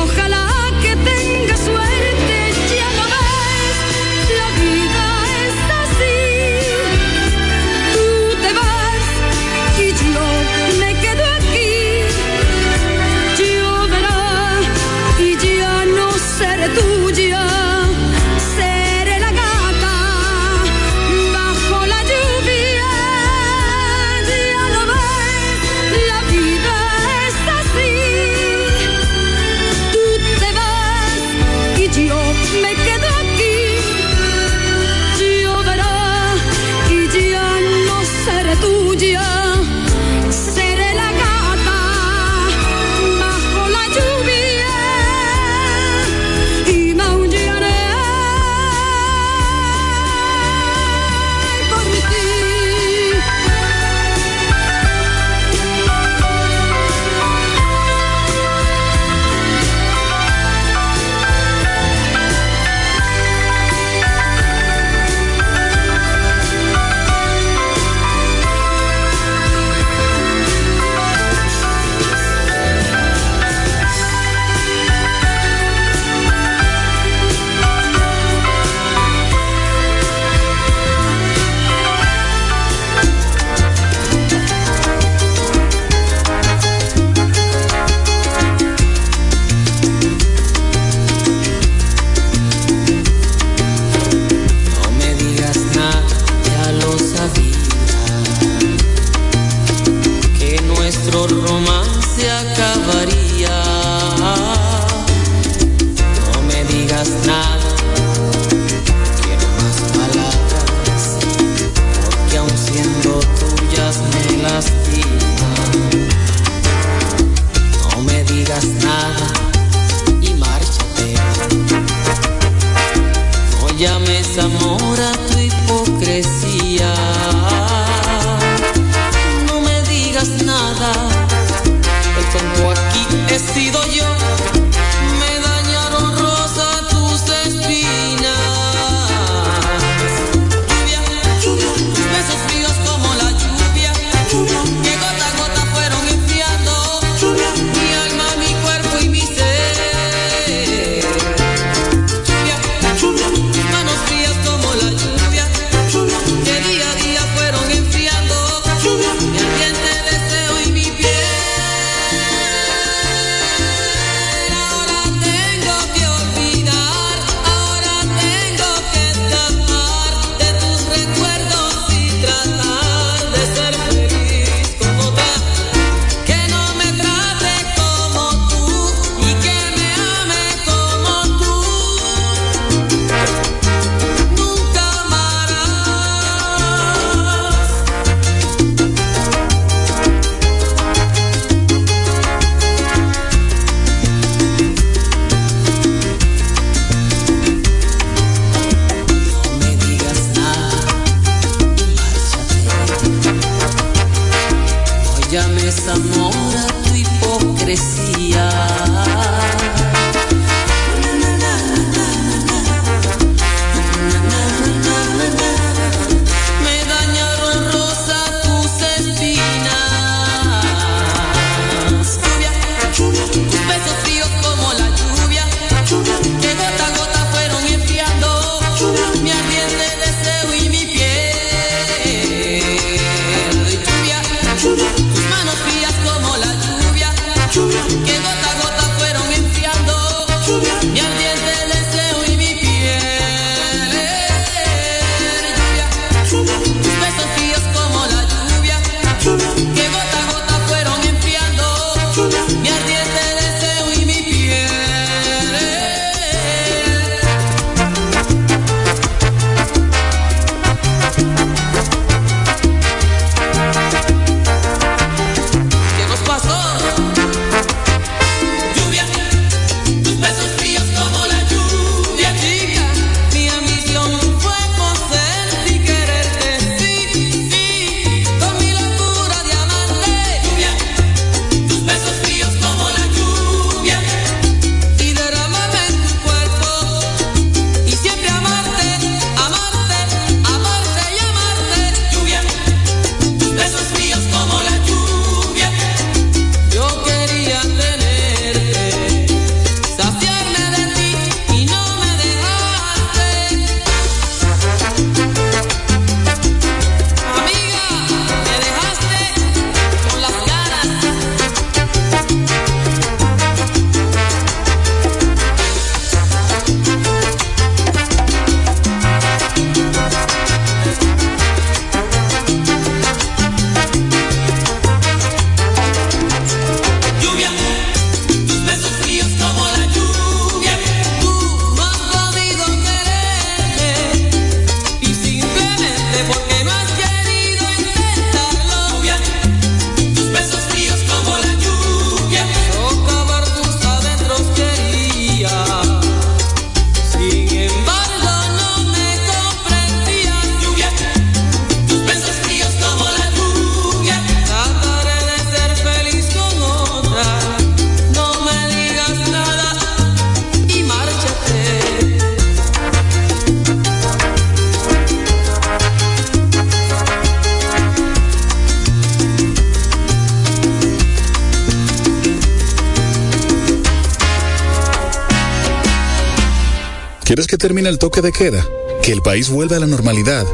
[377.41, 378.63] ¿Esperas que termine el toque de queda?
[379.01, 380.45] ¿Que el país vuelva a la normalidad?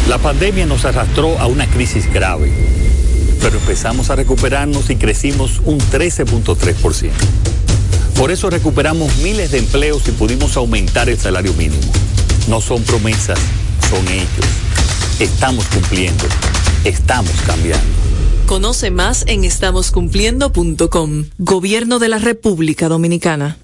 [0.09, 2.51] La pandemia nos arrastró a una crisis grave,
[3.39, 7.09] pero empezamos a recuperarnos y crecimos un 13.3%.
[8.17, 11.89] Por eso recuperamos miles de empleos y pudimos aumentar el salario mínimo.
[12.49, 13.39] No son promesas,
[13.89, 14.62] son hechos.
[15.23, 16.25] Estamos cumpliendo.
[16.83, 17.85] Estamos cambiando.
[18.45, 21.25] Conoce más en estamoscumpliendo.com.
[21.37, 23.55] Gobierno de la República Dominicana.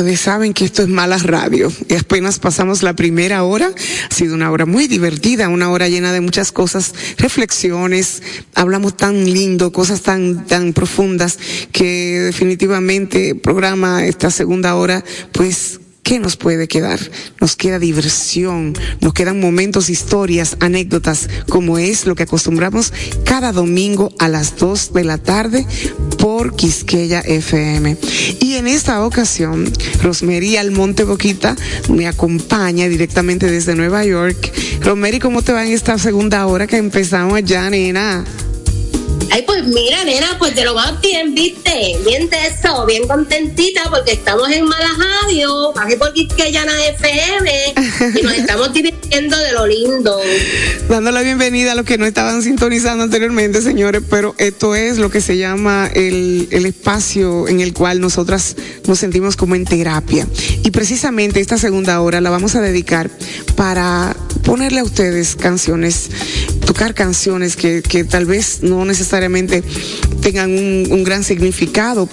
[0.00, 1.72] Ustedes saben que esto es Mala Radio.
[1.88, 3.70] Y apenas pasamos la primera hora.
[4.10, 8.20] Ha sido una hora muy divertida, una hora llena de muchas cosas, reflexiones.
[8.56, 11.38] Hablamos tan lindo, cosas tan, tan profundas
[11.70, 17.00] que definitivamente el programa esta segunda hora, pues ¿Qué nos puede quedar?
[17.40, 22.92] Nos queda diversión, nos quedan momentos, historias, anécdotas, como es lo que acostumbramos
[23.24, 25.66] cada domingo a las 2 de la tarde
[26.18, 27.96] por Quisqueya FM.
[28.54, 29.68] Y en esta ocasión,
[30.00, 31.56] Rosmery Almonte Boquita
[31.88, 34.52] me acompaña directamente desde Nueva York.
[34.80, 38.24] Rosmery, ¿cómo te va en esta segunda hora que empezamos ya, nena?
[39.32, 44.12] Ay, pues mira, nena, pues de lo más bien, viste, de eso, bien contentita porque
[44.12, 47.74] estamos en Malajadio, aquí por Quisqueyana FM
[48.14, 50.20] y nos estamos divirtiendo de lo lindo.
[50.88, 55.10] Dando la bienvenida a los que no estaban sintonizando anteriormente, señores, pero esto es lo
[55.10, 58.54] que se llama el, el espacio en el cual nosotras
[58.86, 60.28] nos sentimos como en terapia.
[60.62, 63.10] Y precisamente esta segunda hora la vamos a dedicar
[63.56, 66.08] para ponerle a ustedes canciones,
[66.66, 69.64] tocar canciones que, que tal vez no necesariamente
[70.20, 71.63] tengan un gran significado,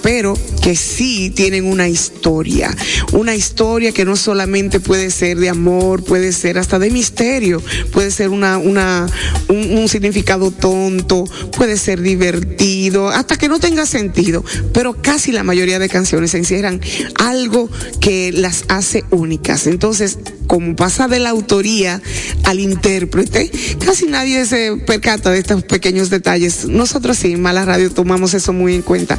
[0.01, 2.75] pero que sí tienen una historia.
[3.13, 8.11] Una historia que no solamente puede ser de amor, puede ser hasta de misterio, puede
[8.11, 9.07] ser una, una,
[9.47, 11.25] un, un significado tonto,
[11.57, 14.43] puede ser divertido, hasta que no tenga sentido.
[14.73, 16.81] Pero casi la mayoría de canciones encierran
[17.15, 19.67] algo que las hace únicas.
[19.67, 22.01] Entonces, como pasa de la autoría
[22.43, 23.49] al intérprete,
[23.83, 26.65] casi nadie se percata de estos pequeños detalles.
[26.67, 29.17] Nosotros sí, en Mala Radio tomamos eso muy en cuenta.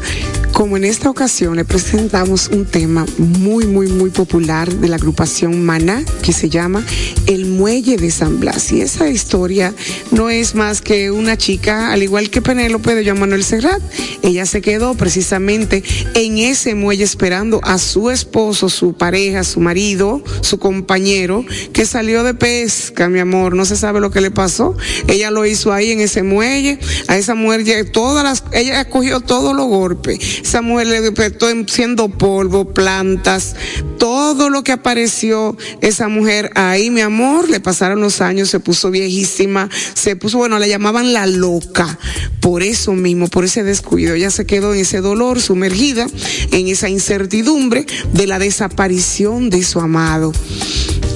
[0.53, 5.65] Como en esta ocasión le presentamos un tema muy, muy, muy popular de la agrupación
[5.65, 6.85] Maná, que se llama
[7.27, 8.71] El Muelle de San Blas.
[8.71, 9.75] Y esa historia
[10.11, 13.83] no es más que una chica, al igual que Penélope de Joan Manuel Serrat,
[14.23, 15.83] ella se quedó precisamente
[16.15, 22.25] en ese muelle esperando a su esposo, su pareja, su marido, su compañero, que salió
[22.25, 24.77] de pesca, mi amor, no se sabe lo que le pasó.
[25.09, 29.67] Ella lo hizo ahí en ese muelle, a esa mujer, todas ella cogió todos los
[29.67, 30.02] golpes.
[30.11, 33.55] Esa mujer le despertó en- siendo polvo, plantas,
[33.99, 38.91] todo lo que apareció esa mujer ahí, mi amor, le pasaron los años, se puso
[38.91, 41.99] viejísima, se puso, bueno, la llamaban la loca,
[42.41, 44.15] por eso mismo, por ese descuido.
[44.15, 46.07] Ella se quedó en ese dolor, sumergida
[46.51, 50.33] en esa incertidumbre de la desaparición de su amado.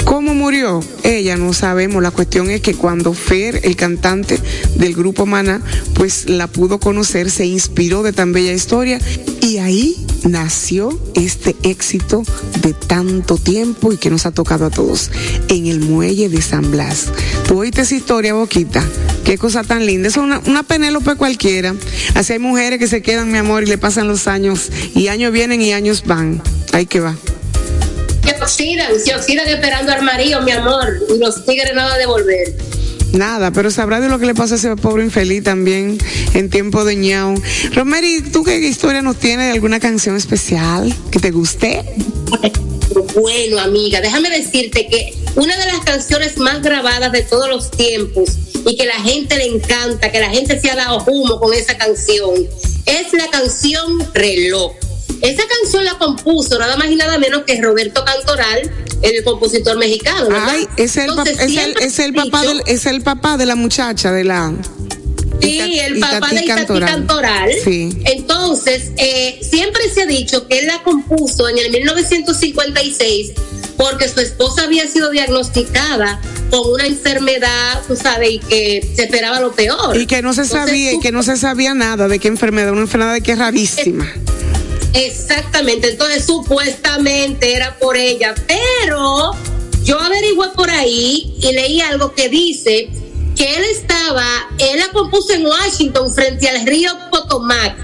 [0.07, 0.85] ¿Cómo murió?
[1.03, 2.01] Ella no sabemos.
[2.01, 4.39] La cuestión es que cuando Fer, el cantante
[4.77, 5.61] del grupo Mana,
[5.95, 9.01] pues la pudo conocer, se inspiró de tan bella historia
[9.43, 12.23] y ahí nació este éxito
[12.63, 15.11] de tanto tiempo y que nos ha tocado a todos
[15.49, 17.07] en el muelle de San Blas.
[17.49, 18.85] ¿Tú oíste esa historia, Boquita?
[19.25, 20.07] Qué cosa tan linda.
[20.07, 21.75] Es una, una Penélope cualquiera.
[22.15, 25.33] Así hay mujeres que se quedan, mi amor, y le pasan los años y años
[25.33, 26.41] vienen y años van.
[26.73, 27.17] Ahí que va.
[28.47, 32.55] Se oxidan, se esperando al marido, mi amor, y los tigres nada de volver.
[33.13, 35.99] Nada, pero sabrá de lo que le pasa a ese pobre infeliz también
[36.33, 37.35] en tiempo de ñao.
[37.75, 41.83] Romery, ¿tú qué historia nos tienes de alguna canción especial que te guste?
[43.21, 48.31] Bueno, amiga, déjame decirte que una de las canciones más grabadas de todos los tiempos
[48.65, 51.77] y que la gente le encanta, que la gente se ha dado humo con esa
[51.77, 52.47] canción,
[52.87, 54.73] es la canción Reloj.
[55.23, 58.71] Esa canción la compuso nada más y nada menos que Roberto Cantoral,
[59.03, 60.29] el compositor mexicano.
[60.29, 60.49] ¿verdad?
[60.51, 63.55] Ay, es el, Entonces, es el, es papá dicho- del, es el papá de la
[63.55, 64.53] muchacha de la.
[65.41, 66.89] Sí, el papá de Cantoral.
[66.91, 67.51] Cantoral.
[67.63, 67.91] Sí.
[68.07, 73.33] Entonces, eh, siempre se ha dicho que él la compuso en el 1956
[73.77, 76.21] porque su esposa había sido diagnosticada
[76.51, 79.97] con una enfermedad, tú sabes, y que se esperaba lo peor.
[80.01, 82.73] Y que no se Entonces, sabía, y que no se sabía nada de qué enfermedad,
[82.73, 84.11] una enfermedad que es rarísima.
[84.97, 89.33] Exactamente, entonces supuestamente era por ella, pero
[89.85, 92.89] yo averigué por ahí y leí algo que dice
[93.37, 94.25] que él estaba,
[94.59, 97.75] él la compuso en Washington frente al río Potomac,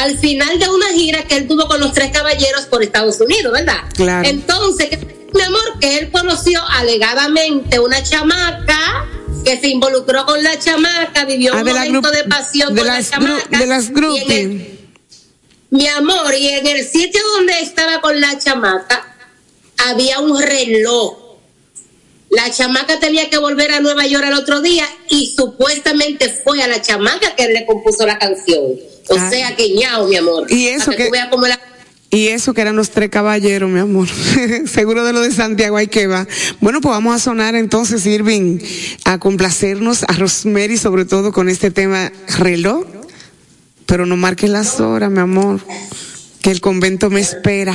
[0.00, 3.52] al final de una gira que él tuvo con los tres caballeros por Estados Unidos,
[3.52, 3.78] ¿verdad?
[3.94, 4.26] Claro.
[4.28, 4.88] Entonces,
[5.34, 9.06] mi amor, que él conoció alegadamente una chamaca
[9.44, 12.86] que se involucró con la chamaca, vivió Ah, un la momento de pasión de con
[12.88, 13.58] las la chamaca.
[13.58, 14.73] de las y en el- groupie.
[15.74, 19.16] Mi amor, y en el sitio donde estaba con la chamaca
[19.88, 21.18] había un reloj.
[22.30, 26.68] La chamaca tenía que volver a Nueva York al otro día y supuestamente fue a
[26.68, 28.62] la chamaca que le compuso la canción.
[29.08, 29.30] O Ay.
[29.30, 30.50] sea que ñao, mi amor.
[30.50, 31.60] Y eso que- tú veas cómo la-
[32.10, 34.06] Y eso que eran los tres caballeros, mi amor.
[34.72, 36.26] Seguro de lo de Santiago hay que va.
[36.60, 38.60] Bueno, pues vamos a sonar entonces, Irving,
[39.04, 42.84] a complacernos a Rosemary, sobre todo con este tema reloj.
[43.86, 45.60] Pero no marques las horas, mi amor,
[46.40, 47.74] que el convento me espera.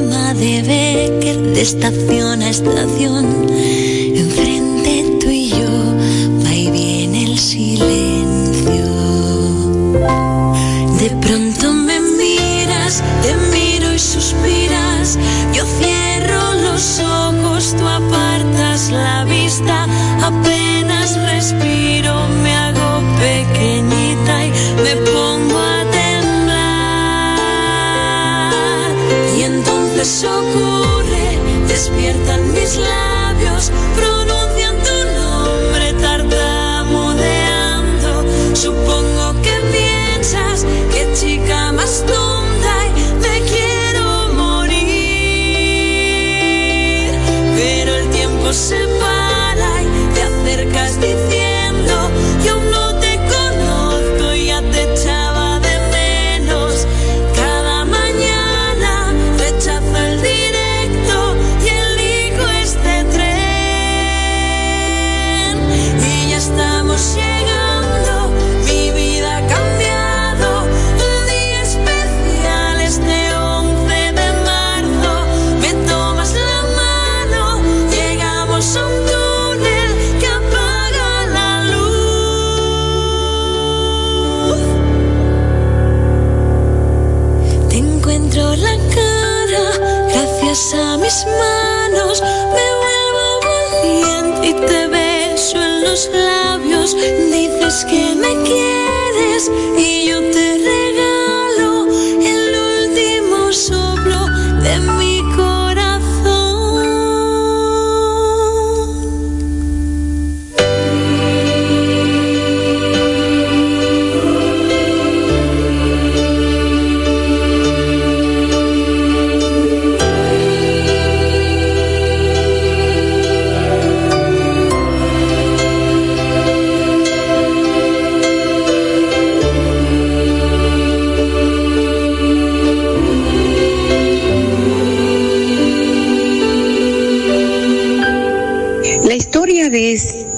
[0.41, 3.45] debe que de estación a estación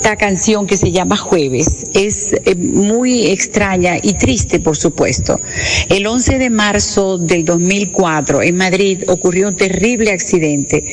[0.03, 5.39] esta canción que se llama Jueves es eh, muy extraña y triste, por supuesto.
[5.87, 10.83] El 11 de marzo del 2004 en Madrid ocurrió un terrible accidente,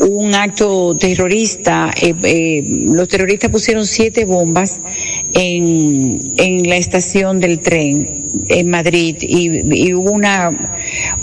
[0.00, 1.90] un acto terrorista.
[2.02, 4.78] eh, eh, los terroristas pusieron siete bombas
[5.32, 8.19] en, en la estación del tren
[8.50, 10.50] en Madrid y, y hubo una,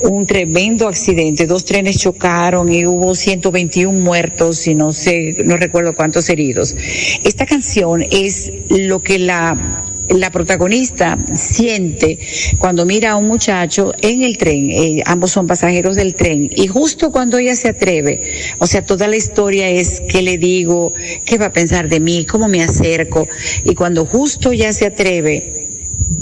[0.01, 1.45] un tremendo accidente.
[1.45, 6.75] Dos trenes chocaron y hubo 121 muertos y no sé, no recuerdo cuántos heridos.
[7.23, 12.19] Esta canción es lo que la la protagonista siente
[12.57, 16.67] cuando mira a un muchacho en el tren, eh, ambos son pasajeros del tren, y
[16.67, 18.21] justo cuando ella se atreve,
[18.59, 20.93] o sea, toda la historia es qué le digo,
[21.25, 23.27] qué va a pensar de mí, cómo me acerco,
[23.63, 25.66] y cuando justo ya se atreve,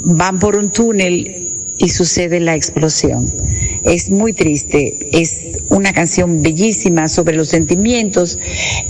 [0.05, 1.45] van por un túnel
[1.77, 3.33] y sucede la explosión.
[3.83, 8.39] Es muy triste, es una canción bellísima sobre los sentimientos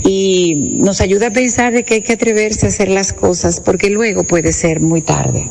[0.04, 3.90] y nos ayuda a pensar de que hay que atreverse a hacer las cosas porque
[3.90, 5.50] luego puede ser muy tarde.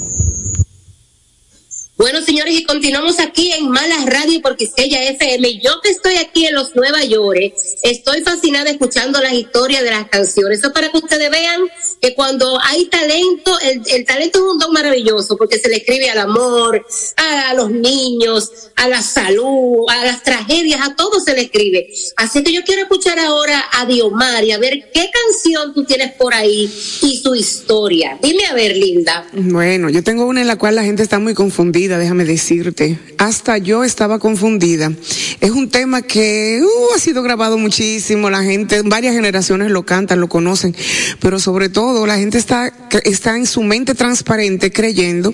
[1.98, 5.62] Bueno, señores, y continuamos aquí en Malas Radio por Quisqueya FM.
[5.62, 7.54] Yo que estoy aquí en los Nueva York,
[7.84, 10.60] estoy fascinada escuchando las historias de las canciones.
[10.60, 11.62] Eso para que ustedes vean
[12.02, 16.10] que cuando hay talento, el, el talento es un don maravilloso porque se le escribe
[16.10, 16.86] al amor,
[17.16, 21.88] a, a los niños, a la salud, a las tragedias, a todo se le escribe.
[22.18, 26.12] Así que yo quiero escuchar ahora a Diomar y a ver qué canción tú tienes
[26.16, 26.70] por ahí
[27.04, 28.20] y su historia.
[28.22, 29.26] Dime a ver, Linda.
[29.32, 32.98] Bueno, yo tengo una en la cual la gente está muy confundida, déjame decirte.
[33.18, 34.92] Hasta yo estaba confundida.
[35.40, 40.20] Es un tema que uh, ha sido grabado muchísimo, la gente, varias generaciones lo cantan,
[40.20, 40.76] lo conocen,
[41.20, 45.34] pero sobre todo la gente está, está en su mente transparente creyendo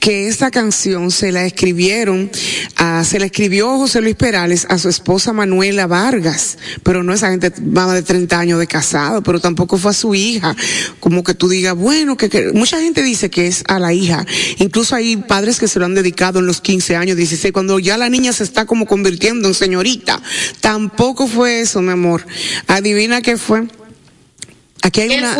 [0.00, 2.30] que esta canción se la escribieron,
[3.04, 7.52] se la escribió José Luis Perales a su esposa Manuela Vargas, pero no esa gente
[7.62, 10.54] más de 30 años de casado, pero tampoco fue a su hija.
[11.00, 14.26] Como que tú digas, bueno, que, que mucha gente dice que es a la hija.
[14.58, 17.96] Incluso hay padres que se lo han dedicado en los 15 años, 16, cuando ya
[17.96, 20.20] la niña se está como convirtiendo en señorita.
[20.60, 22.26] Tampoco fue eso, mi amor.
[22.66, 23.66] Adivina qué fue.
[24.82, 25.36] Aquí hay ¿Qué una,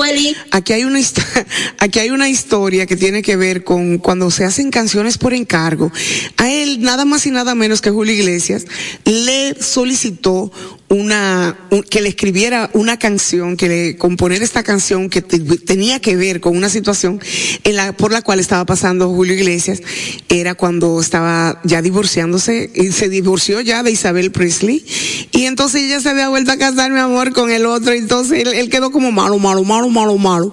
[0.51, 0.99] aquí hay una,
[1.79, 5.93] aquí hay una historia que tiene que ver con cuando se hacen canciones por encargo.
[6.37, 8.65] A él, nada más y nada menos que Julio Iglesias,
[9.05, 10.51] le solicitó
[10.89, 16.01] una, un- que le escribiera una canción, que le componer esta canción que te- tenía
[16.01, 17.21] que ver con una situación
[17.65, 19.81] en la, por la cual estaba pasando Julio Iglesias.
[20.29, 24.85] Era cuando estaba ya divorciándose, y se divorció ya de Isabel Presley.
[25.33, 27.93] Y entonces ella se había vuelto a casar, mi amor, con el otro.
[27.93, 30.53] Entonces él, él quedó como malo, malo, malo, malo, malo.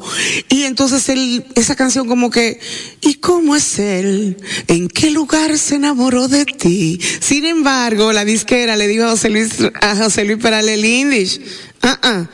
[0.50, 2.60] Y entonces él, esa canción como que,
[3.02, 4.38] ¿y cómo es él?
[4.68, 7.00] ¿En qué lugar se enamoró de ti?
[7.20, 9.52] Sin embargo, la disquera le dijo a José Luis,
[9.82, 11.42] a José Luis Perales Lindish,
[11.84, 12.30] ah, ah,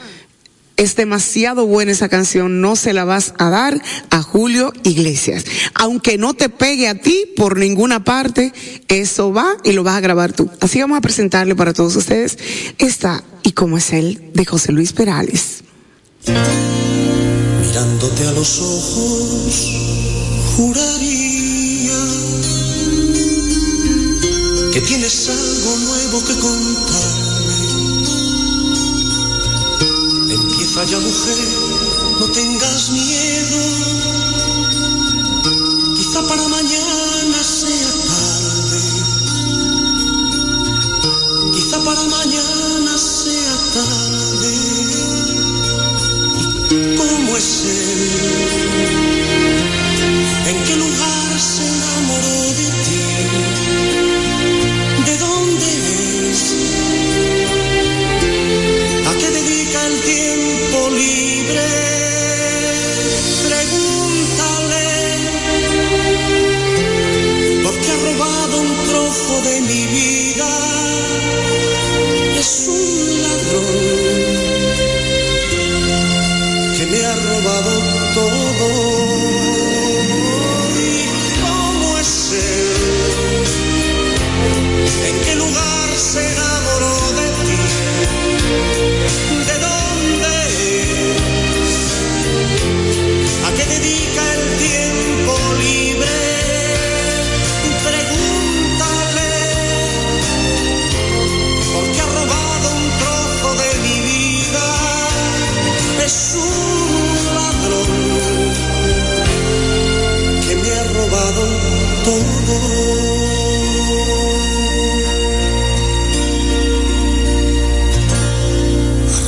[0.78, 5.44] es demasiado buena esa canción, no se la vas a dar a Julio Iglesias.
[5.74, 8.54] Aunque no te pegue a ti por ninguna parte,
[8.88, 10.50] eso va y lo vas a grabar tú.
[10.62, 12.38] Así vamos a presentarle para todos ustedes
[12.78, 15.64] esta y como es él de José Luis Perales.
[17.62, 19.72] Mirándote a los ojos,
[20.56, 22.00] juraría
[24.72, 27.60] que tienes algo nuevo que contarme.
[30.34, 31.48] Empieza ya, mujer,
[32.20, 33.58] no tengas miedo.
[35.98, 38.82] Quizá para mañana sea tarde.
[41.56, 44.19] Quizá para mañana sea tarde.
[46.70, 48.10] ¿Cómo es él?
[50.50, 51.09] ¿En qué lugar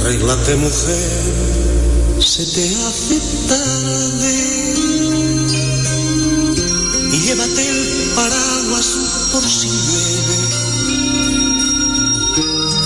[0.01, 1.21] Arréglate mujer,
[2.19, 4.33] se te hace tarde
[7.11, 8.87] y llévate el paraguas
[9.31, 10.37] por si llueve.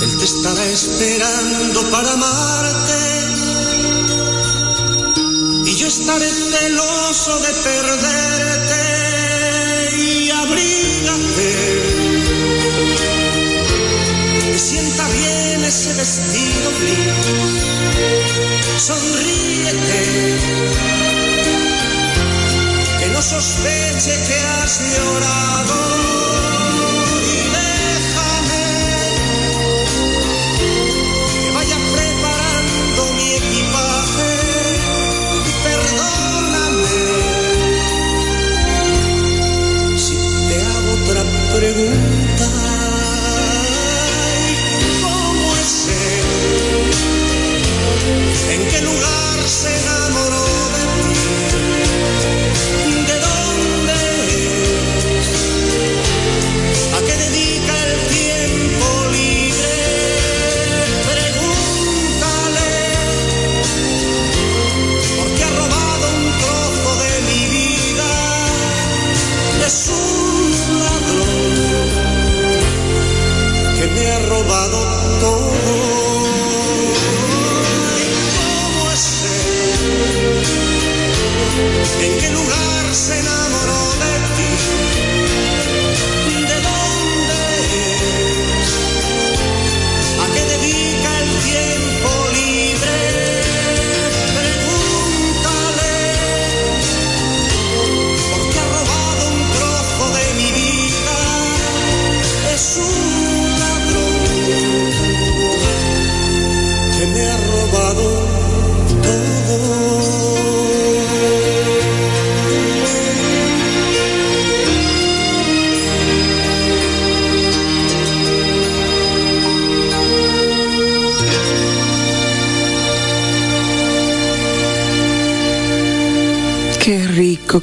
[0.04, 3.16] Él te estará esperando para amarte
[5.66, 9.15] y yo estaré celoso de perderte.
[10.46, 11.54] Abrígate.
[14.44, 17.16] Que sienta bien ese vestido gris.
[18.78, 20.02] Sonríete.
[23.00, 26.65] Que no sospeche que has llorado.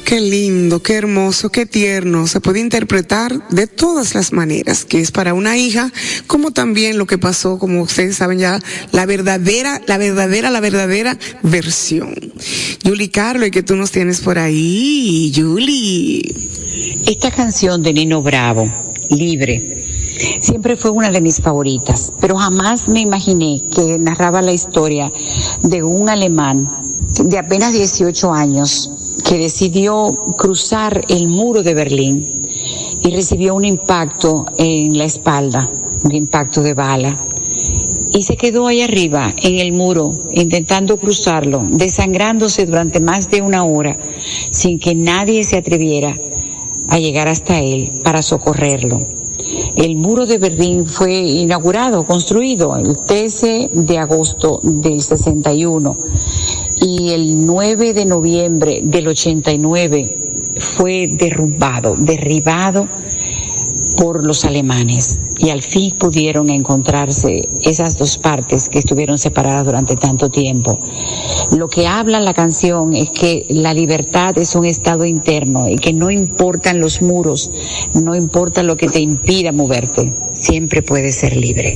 [0.03, 2.27] Qué lindo, qué hermoso, qué tierno.
[2.27, 5.91] Se puede interpretar de todas las maneras, que es para una hija,
[6.27, 8.59] como también lo que pasó, como ustedes saben ya,
[8.91, 12.15] la verdadera, la verdadera, la verdadera versión.
[12.83, 16.49] Yuli Carlo, y que tú nos tienes por ahí, Yuli.
[17.05, 18.71] Esta canción de Nino Bravo,
[19.09, 19.85] Libre,
[20.41, 25.11] siempre fue una de mis favoritas, pero jamás me imaginé que narraba la historia
[25.61, 26.69] de un alemán
[27.23, 32.43] de apenas 18 años que decidió cruzar el muro de Berlín
[33.03, 35.69] y recibió un impacto en la espalda,
[36.03, 37.17] un impacto de bala.
[38.13, 43.63] Y se quedó ahí arriba, en el muro, intentando cruzarlo, desangrándose durante más de una
[43.63, 43.97] hora,
[44.51, 46.15] sin que nadie se atreviera
[46.89, 49.01] a llegar hasta él para socorrerlo.
[49.75, 55.97] El muro de Berlín fue inaugurado, construido el 13 de agosto del 61
[57.03, 60.17] y el 9 de noviembre del 89
[60.57, 62.87] fue derrumbado, derribado
[63.97, 69.97] por los alemanes y al fin pudieron encontrarse esas dos partes que estuvieron separadas durante
[69.97, 70.79] tanto tiempo.
[71.51, 75.91] Lo que habla la canción es que la libertad es un estado interno y que
[75.91, 77.51] no importan los muros,
[78.01, 81.75] no importa lo que te impida moverte, siempre puedes ser libre.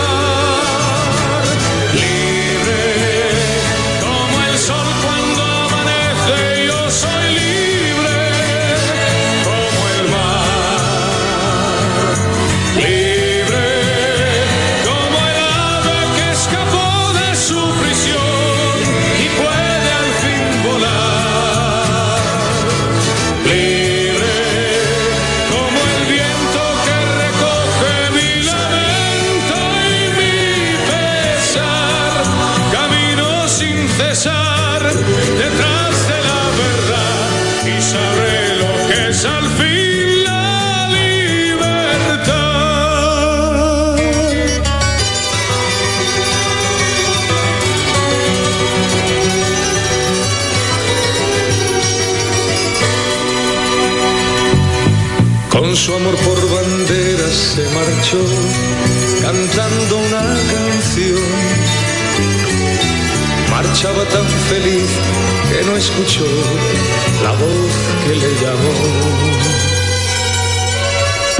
[63.83, 64.91] Marchaba tan feliz
[65.49, 66.27] que no escuchó
[67.23, 67.73] la voz
[68.05, 68.75] que le llamó.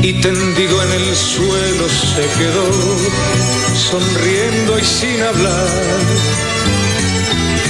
[0.01, 2.71] Y tendido en el suelo se quedó,
[3.75, 5.67] sonriendo y sin hablar.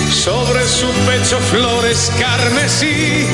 [0.09, 3.27] Sobre su pecho flores carmesí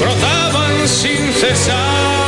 [0.00, 2.25] brotaban sin cesar.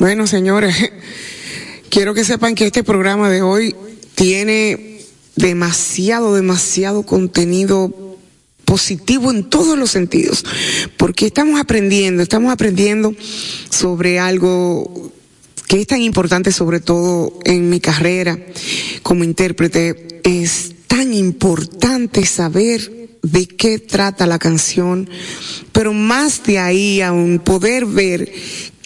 [0.00, 0.74] Bueno, señores,
[1.90, 3.76] quiero que sepan que este programa de hoy
[4.16, 5.04] tiene
[5.36, 8.07] demasiado, demasiado contenido
[8.68, 10.44] positivo en todos los sentidos,
[10.98, 13.14] porque estamos aprendiendo, estamos aprendiendo
[13.70, 15.10] sobre algo
[15.66, 18.38] que es tan importante, sobre todo en mi carrera
[19.02, 25.08] como intérprete, es tan importante saber de qué trata la canción,
[25.72, 28.30] pero más de ahí aún poder ver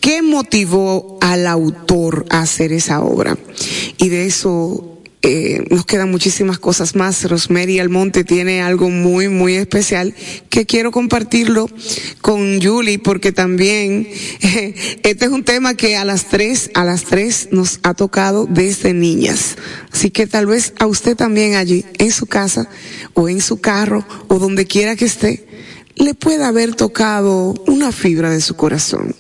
[0.01, 3.37] qué motivó al autor a hacer esa obra.
[3.99, 4.92] Y de eso
[5.25, 7.23] eh, nos quedan muchísimas cosas más.
[7.31, 10.15] Rosemary Almonte tiene algo muy, muy especial
[10.51, 11.71] que quiero compartirlo
[12.21, 14.09] con Julie porque también
[14.41, 18.93] este es un tema que a las tres, a las tres nos ha tocado desde
[18.95, 19.57] niñas.
[19.93, 22.69] Así que tal vez a usted también allí, en su casa
[23.15, 25.47] o en su carro o donde quiera que esté,
[25.95, 29.15] le pueda haber tocado una fibra de su corazón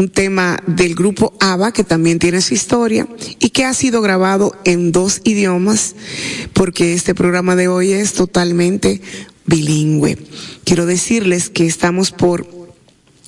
[0.00, 3.06] un tema del grupo ABBA que también tiene su historia
[3.38, 5.94] y que ha sido grabado en dos idiomas
[6.54, 9.02] porque este programa de hoy es totalmente
[9.44, 10.16] bilingüe.
[10.64, 12.59] Quiero decirles que estamos por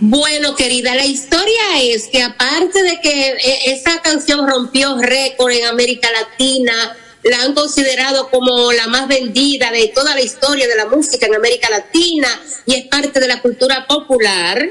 [0.00, 5.66] Bueno, querida, la historia es que aparte de que eh, esa canción rompió récord en
[5.66, 10.86] América Latina, la han considerado como la más vendida de toda la historia de la
[10.86, 12.28] música en América Latina
[12.66, 14.64] y es parte de la cultura popular,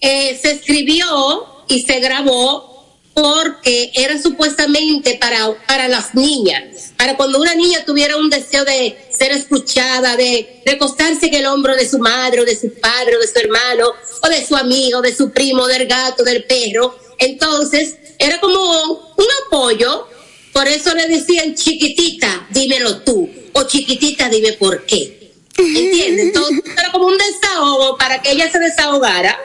[0.00, 2.72] eh, se escribió y se grabó
[3.14, 8.96] porque era supuestamente para, para las niñas, para cuando una niña tuviera un deseo de
[9.16, 13.20] ser escuchada, de recostarse en el hombro de su madre o de su padre o
[13.20, 13.92] de su hermano
[14.22, 16.96] o de su amigo, de su primo, del gato, del perro.
[17.18, 20.08] Entonces, era como un apoyo,
[20.52, 25.32] por eso le decían chiquitita, dímelo tú, o chiquitita, dime por qué.
[25.56, 26.26] ¿Entiendes?
[26.26, 29.38] Entonces, era como un desahogo para que ella se desahogara.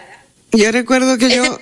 [0.51, 1.59] Yo recuerdo que yo...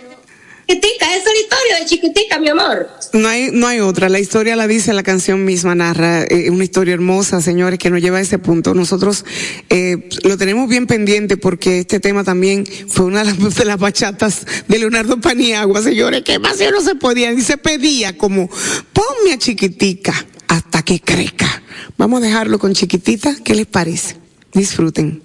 [0.67, 2.89] Chiquitica, es la historia de chiquitica, mi amor.
[3.13, 4.09] No hay, no hay otra.
[4.09, 8.01] La historia la dice la canción misma, narra eh, una historia hermosa, señores, que nos
[8.01, 8.73] lleva a ese punto.
[8.73, 9.25] Nosotros
[9.69, 13.77] eh, lo tenemos bien pendiente porque este tema también fue una de las, de las
[13.77, 18.49] bachatas de Leonardo Paniagua, señores, que más ya no se podía y se pedía como,
[18.91, 20.13] ponme a chiquitica
[20.47, 21.61] hasta que crezca.
[21.97, 24.15] Vamos a dejarlo con chiquitita, ¿qué les parece?
[24.51, 25.21] Disfruten.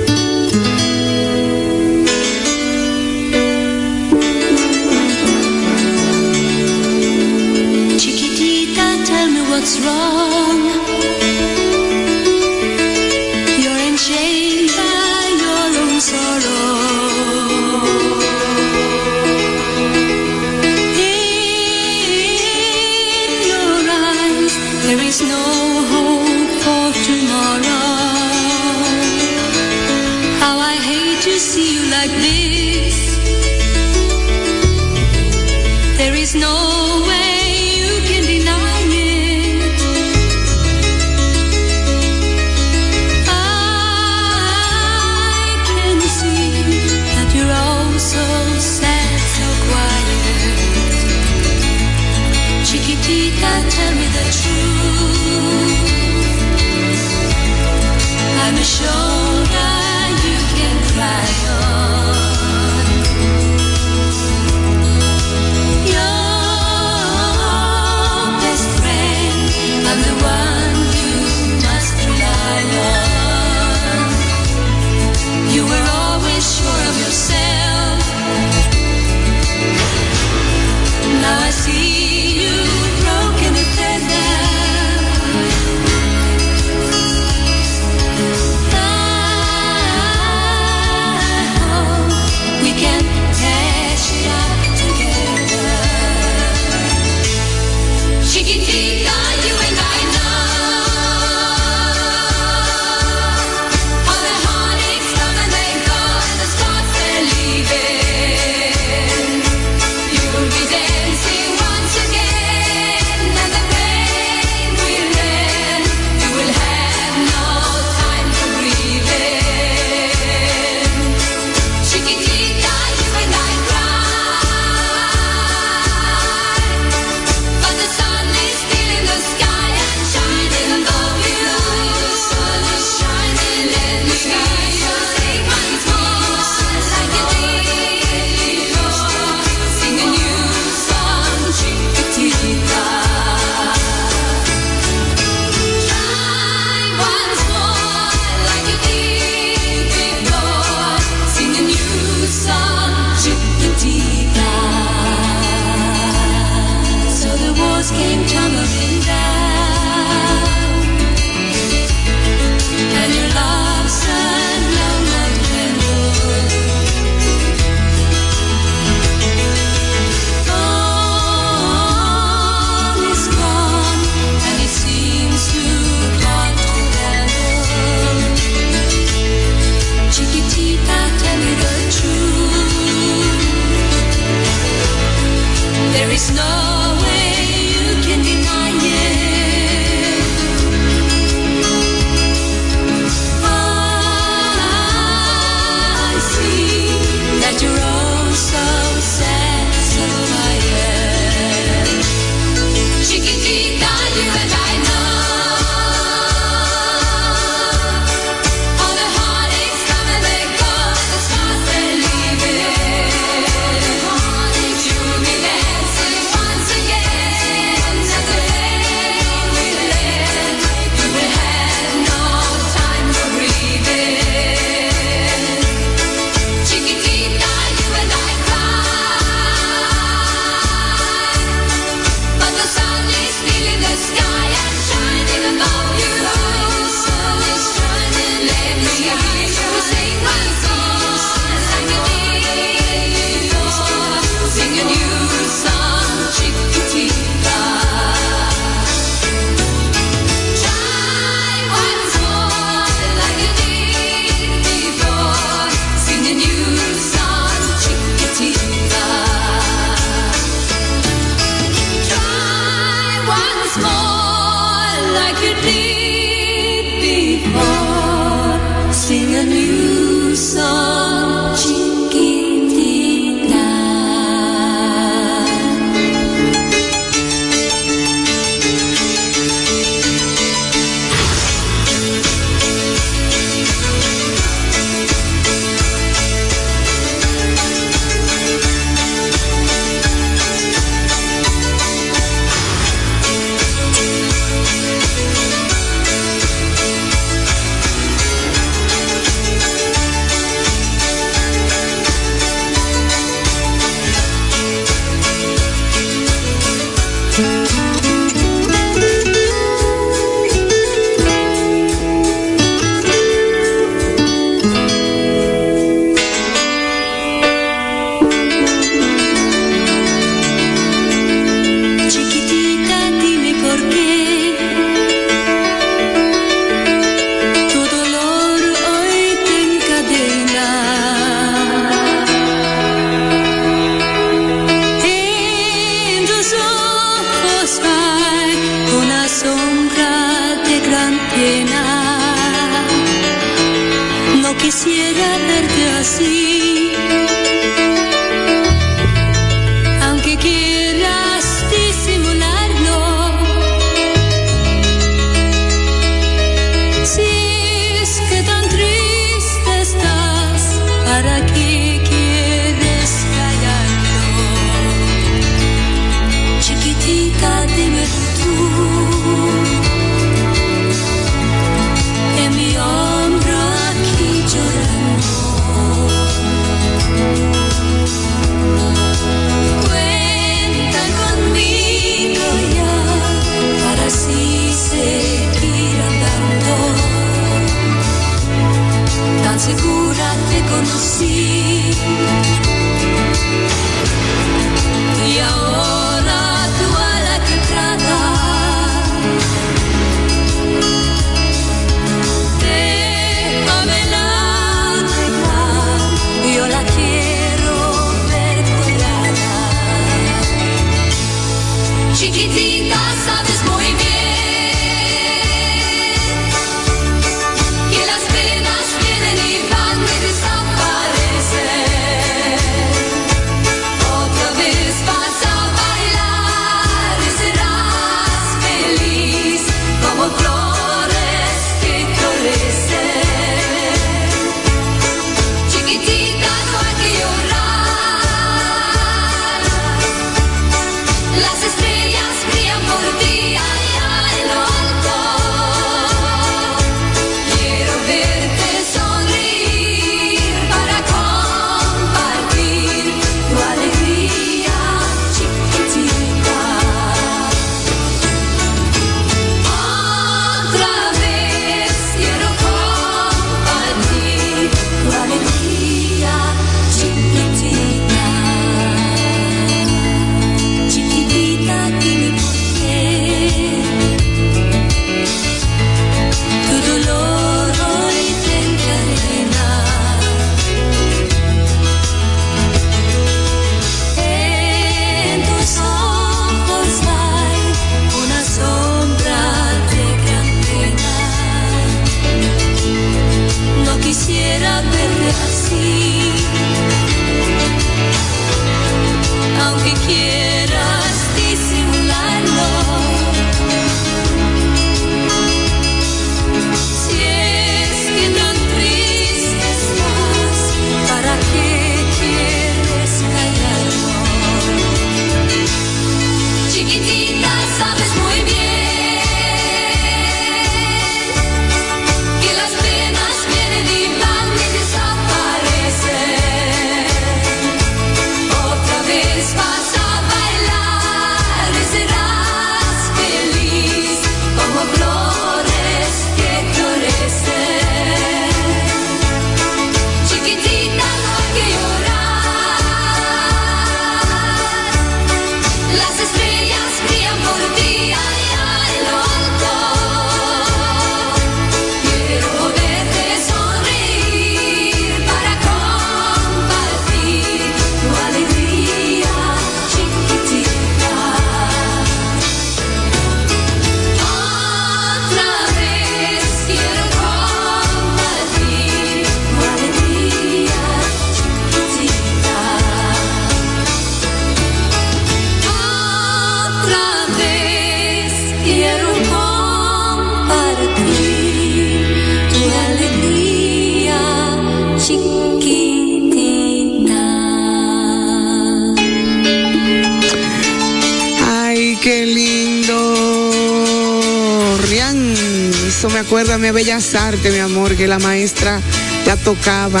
[596.80, 598.80] Bellas Artes, mi amor, que la maestra
[599.26, 600.00] ya tocaba,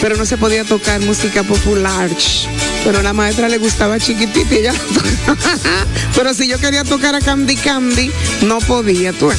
[0.00, 2.08] pero no se podía tocar música popular.
[2.82, 4.72] Pero la maestra le gustaba chiquitita y ella.
[6.16, 8.10] Pero si yo quería tocar a Candy Candy,
[8.40, 9.30] no podía, tú.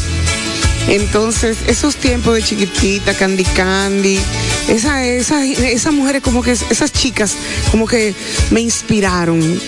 [0.88, 4.20] Entonces, esos tiempos de chiquitita, Candy Candy,
[4.68, 7.36] esa, esa, esas mujeres como que, esas chicas
[7.72, 8.14] como que
[8.52, 9.60] me inspiraron.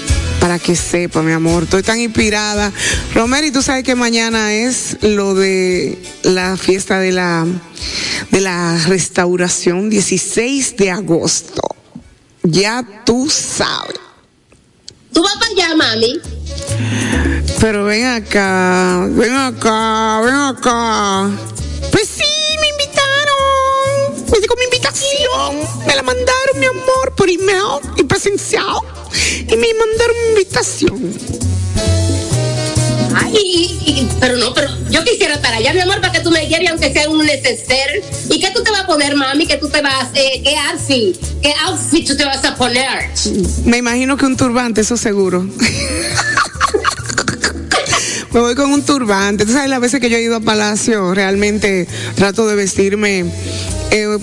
[0.47, 2.71] Para que sepa, mi amor, estoy tan inspirada.
[3.13, 7.45] Romero, y tú sabes que mañana es lo de la fiesta de la,
[8.31, 11.61] de la restauración, 16 de agosto.
[12.43, 13.99] Ya tú sabes.
[15.11, 16.21] Tú vas para allá, mami.
[17.59, 21.29] Pero ven acá, ven acá, ven acá.
[21.91, 22.23] Pues sí,
[22.61, 24.31] me invitaron.
[24.31, 25.85] Me llegó mi invitación.
[25.85, 28.77] Me la mandaron, mi amor, por email y presencial.
[29.13, 29.96] Y me mandaron
[33.13, 36.71] Ay, pero no, pero yo quisiera estar allá, mi amor, para que tú me lleves,
[36.71, 38.03] aunque sea un neceser.
[38.31, 39.45] ¿Y qué tú te vas a poner, mami?
[39.45, 41.15] ¿Qué tú te vas, eh, qué outfit?
[41.43, 43.07] ¿Qué outfit tú te vas a poner?
[43.65, 45.47] Me imagino que un turbante, eso seguro.
[48.31, 49.45] Me voy con un turbante.
[49.45, 53.25] Tú sabes, las veces que yo he ido a Palacio, realmente trato de vestirme
[53.91, 54.17] eh,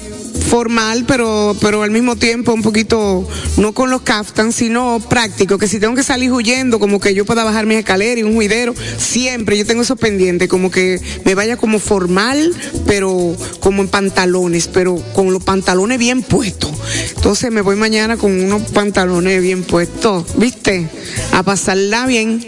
[0.55, 5.67] formal, pero, pero al mismo tiempo un poquito, no con los kaftans, sino práctico, que
[5.67, 8.73] si tengo que salir huyendo, como que yo pueda bajar mis escaleras y un juidero,
[8.97, 12.55] siempre yo tengo eso pendiente, como que me vaya como formal,
[12.87, 16.71] pero como en pantalones, pero con los pantalones bien puestos.
[17.17, 20.89] Entonces me voy mañana con unos pantalones bien puestos, ¿viste?
[21.33, 22.47] A pasarla bien,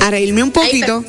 [0.00, 1.04] a reírme un poquito.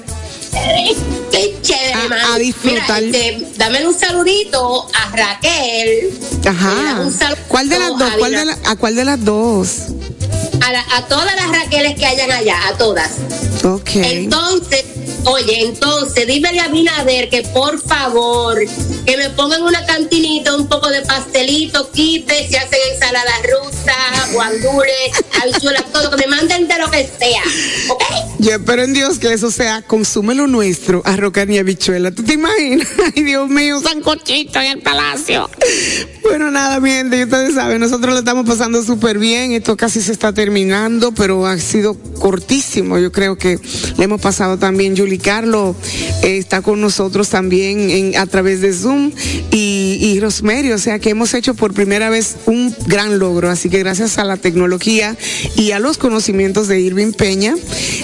[1.31, 1.94] Qué chévere,
[2.34, 3.02] A- disfrutar.
[3.02, 6.11] Mira, este, dame un saludito a Raquel.
[6.48, 7.02] Ajá.
[7.02, 7.14] Un
[7.48, 8.02] ¿Cuál de las dos?
[8.11, 9.69] a ¿Cuál de Dina- la- ¿A cuál de las dos?
[10.61, 13.11] a, la- a todas las Raqueles que hayan allá, a todas.
[13.64, 13.90] Ok.
[13.95, 14.85] Entonces,
[15.26, 18.60] oye, entonces, dímele a Binader que por favor,
[19.05, 23.93] que me pongan una cantinita, un poco de pastelito, quipe, si hacen ensalada rusa,
[24.31, 25.11] guandules,
[25.41, 27.43] habichuelas, todo, que me manden de lo que sea.
[27.89, 28.03] ¿Ok?
[28.39, 32.11] Yo espero en Dios que eso sea, consume lo nuestro, arroz, carne y habichuela.
[32.11, 32.88] ¿Tú te imaginas?
[33.15, 35.49] Ay, Dios mío, un sancochito en el palacio.
[36.23, 39.51] Bueno, nada, mi gente, ustedes saben, nosotros lo estamos pasando súper bien.
[39.51, 42.97] Esto casi se está terminando, pero ha sido cortísimo.
[42.99, 43.59] Yo creo que
[43.97, 44.95] le hemos pasado también.
[44.95, 45.75] Julie Carlo
[46.21, 48.93] eh, está con nosotros también a través de Zoom
[49.52, 50.72] y, y Rosemary.
[50.72, 53.49] O sea que hemos hecho por primera vez un gran logro.
[53.49, 55.15] Así que gracias a la tecnología
[55.56, 57.56] y a los conocimientos de Irving Peña,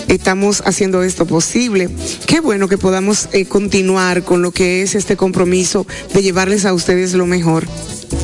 [0.08, 1.90] estamos haciendo esto posible.
[2.28, 6.74] Qué bueno que podamos eh, continuar con lo que es este compromiso de llevarles a
[6.74, 7.68] ustedes lo mejor.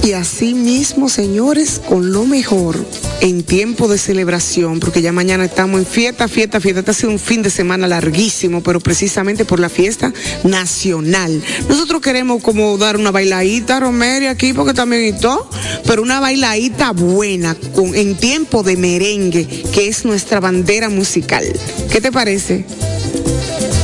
[0.03, 2.77] Y así mismo, señores, con lo mejor
[3.21, 6.81] en tiempo de celebración, porque ya mañana estamos en fiesta, fiesta, fiesta.
[6.81, 10.13] Este ha sido un fin de semana larguísimo, pero precisamente por la fiesta
[10.43, 11.41] nacional.
[11.67, 15.49] Nosotros queremos como dar una bailadita, Romero, aquí, porque también y todo,
[15.85, 21.45] pero una bailadita buena, con, en tiempo de merengue, que es nuestra bandera musical.
[21.89, 22.65] ¿Qué te parece?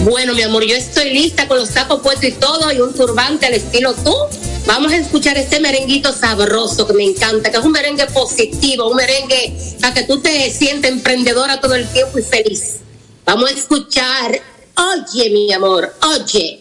[0.04, 3.46] Bueno, mi amor, yo estoy lista con los tacos puestos y todo, y un turbante
[3.46, 4.14] al estilo tú.
[4.66, 8.96] Vamos a escuchar este merenguito sabroso que me encanta, que es un merengue positivo, un
[8.96, 12.78] merengue para que tú te sientas emprendedora todo el tiempo y feliz.
[13.26, 14.40] Vamos a escuchar,
[14.78, 15.94] oye, mi amor.
[16.16, 16.61] Oye,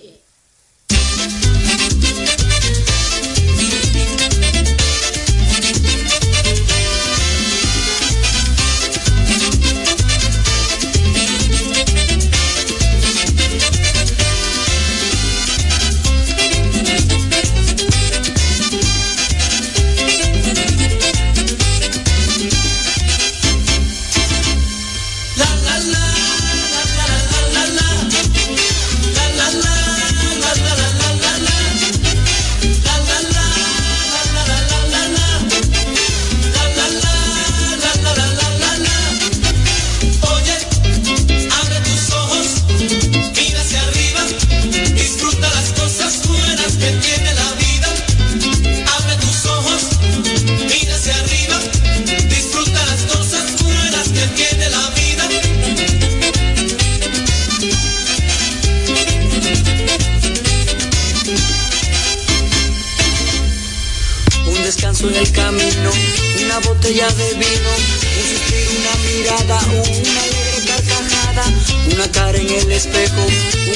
[66.91, 67.71] botella de vino,
[68.19, 71.45] un suspiro, una mirada, una alegre carcajada,
[71.93, 73.27] una cara en el espejo,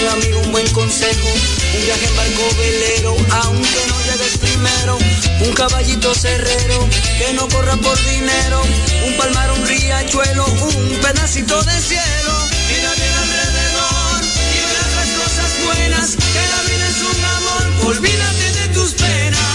[0.01, 1.29] un amigo, un buen consejo,
[1.77, 4.99] un viaje en barco velero, aunque no llegues primero,
[5.47, 6.89] un caballito cerrero,
[7.19, 8.63] que no corra por dinero,
[9.07, 12.35] un palmar, un riachuelo, un pedacito de cielo,
[12.69, 18.53] mira bien alrededor y verás las cosas buenas, que la vida es un amor, olvídate
[18.59, 19.54] de tus penas.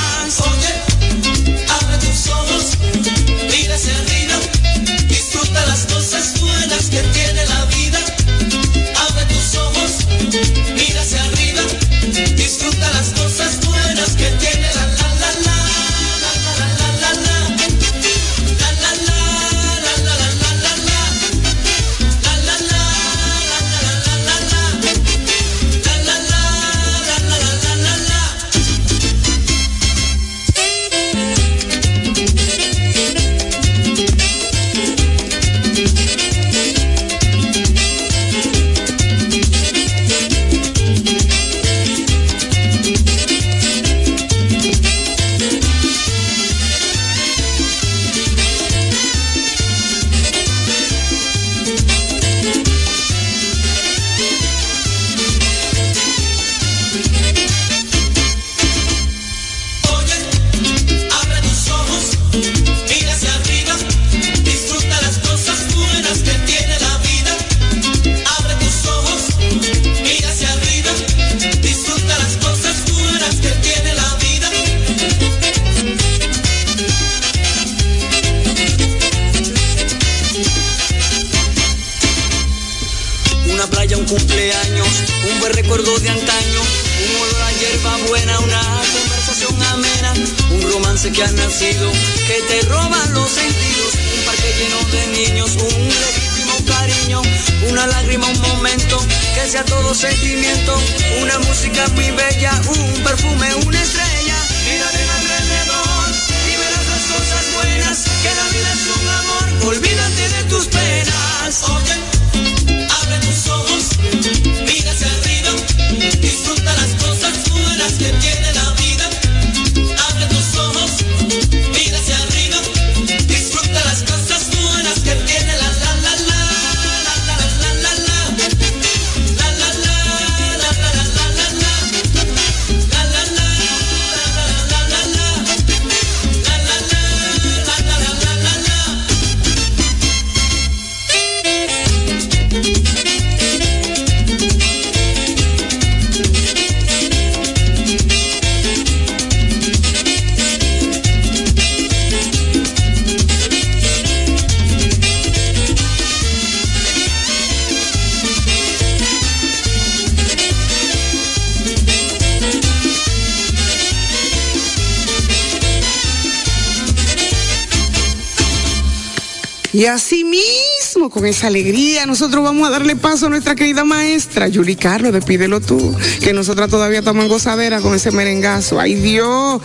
[171.29, 175.95] Esa alegría, nosotros vamos a darle paso a nuestra querida maestra, Yuli Carlos, despídelo tú,
[176.21, 178.79] que nosotras todavía estamos en gozadera con ese merengazo.
[178.79, 179.61] Ay Dios,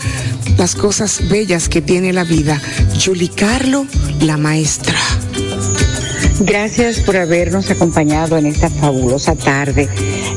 [0.57, 2.61] las cosas bellas que tiene la vida.
[2.99, 3.87] Yuli Carlos,
[4.21, 4.99] la maestra.
[6.41, 9.89] Gracias por habernos acompañado en esta fabulosa tarde,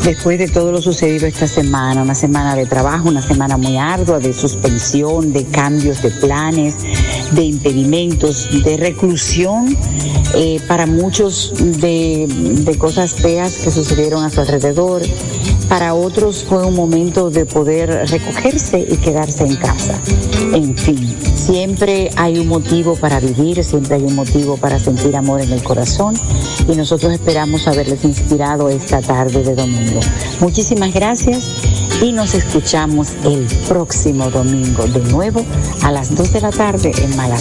[0.03, 4.19] después de todo lo sucedido esta semana, una semana de trabajo, una semana muy ardua,
[4.19, 6.75] de suspensión, de cambios de planes,
[7.31, 9.75] de impedimentos, de reclusión
[10.35, 15.01] eh, para muchos de, de cosas feas que sucedieron a su alrededor.
[15.69, 19.99] Para otros fue un momento de poder recogerse y quedarse en casa.
[20.53, 25.41] En fin, siempre hay un motivo para vivir, siempre hay un motivo para sentir amor
[25.41, 26.15] en el corazón
[26.71, 29.99] y nosotros esperamos haberles inspirado esta tarde de domingo.
[30.39, 31.43] Muchísimas gracias
[32.01, 35.45] y nos escuchamos el próximo domingo de nuevo
[35.83, 37.37] a las 2 de la tarde en Mala.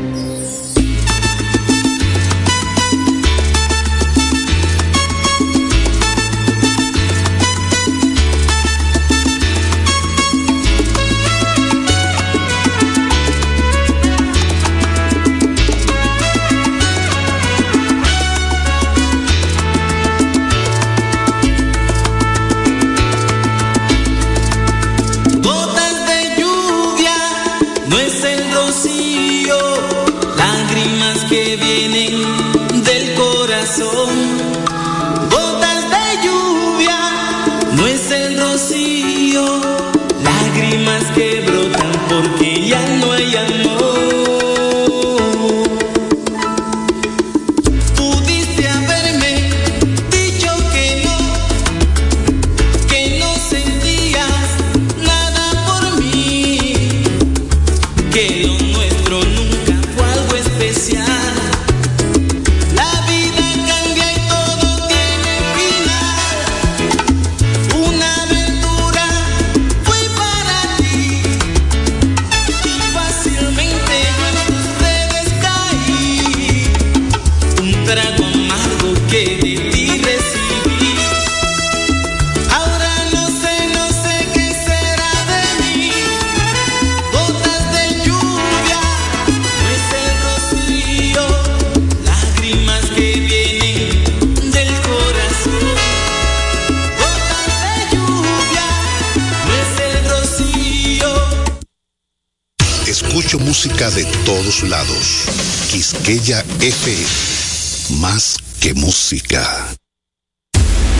[106.67, 108.01] FM.
[108.01, 109.73] Más que música.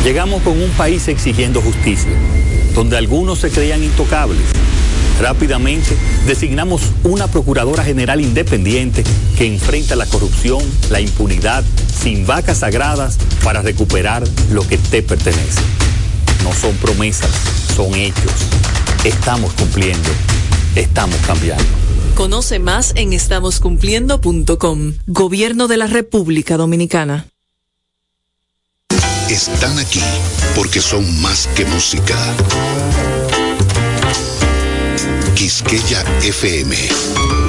[0.05, 2.09] Llegamos con un país exigiendo justicia,
[2.73, 4.39] donde algunos se creían intocables.
[5.19, 5.89] Rápidamente
[6.25, 9.03] designamos una Procuradora General independiente
[9.37, 11.65] que enfrenta la corrupción, la impunidad,
[12.01, 15.59] sin vacas sagradas para recuperar lo que te pertenece.
[16.45, 17.31] No son promesas,
[17.75, 18.31] son hechos.
[19.03, 20.09] Estamos cumpliendo,
[20.75, 21.76] estamos cambiando.
[22.17, 24.93] Conoce más en estamoscumpliendo.com.
[25.05, 27.27] Gobierno de la República Dominicana.
[29.29, 30.01] Están aquí
[30.55, 32.17] porque son más que música.
[36.23, 37.46] FM.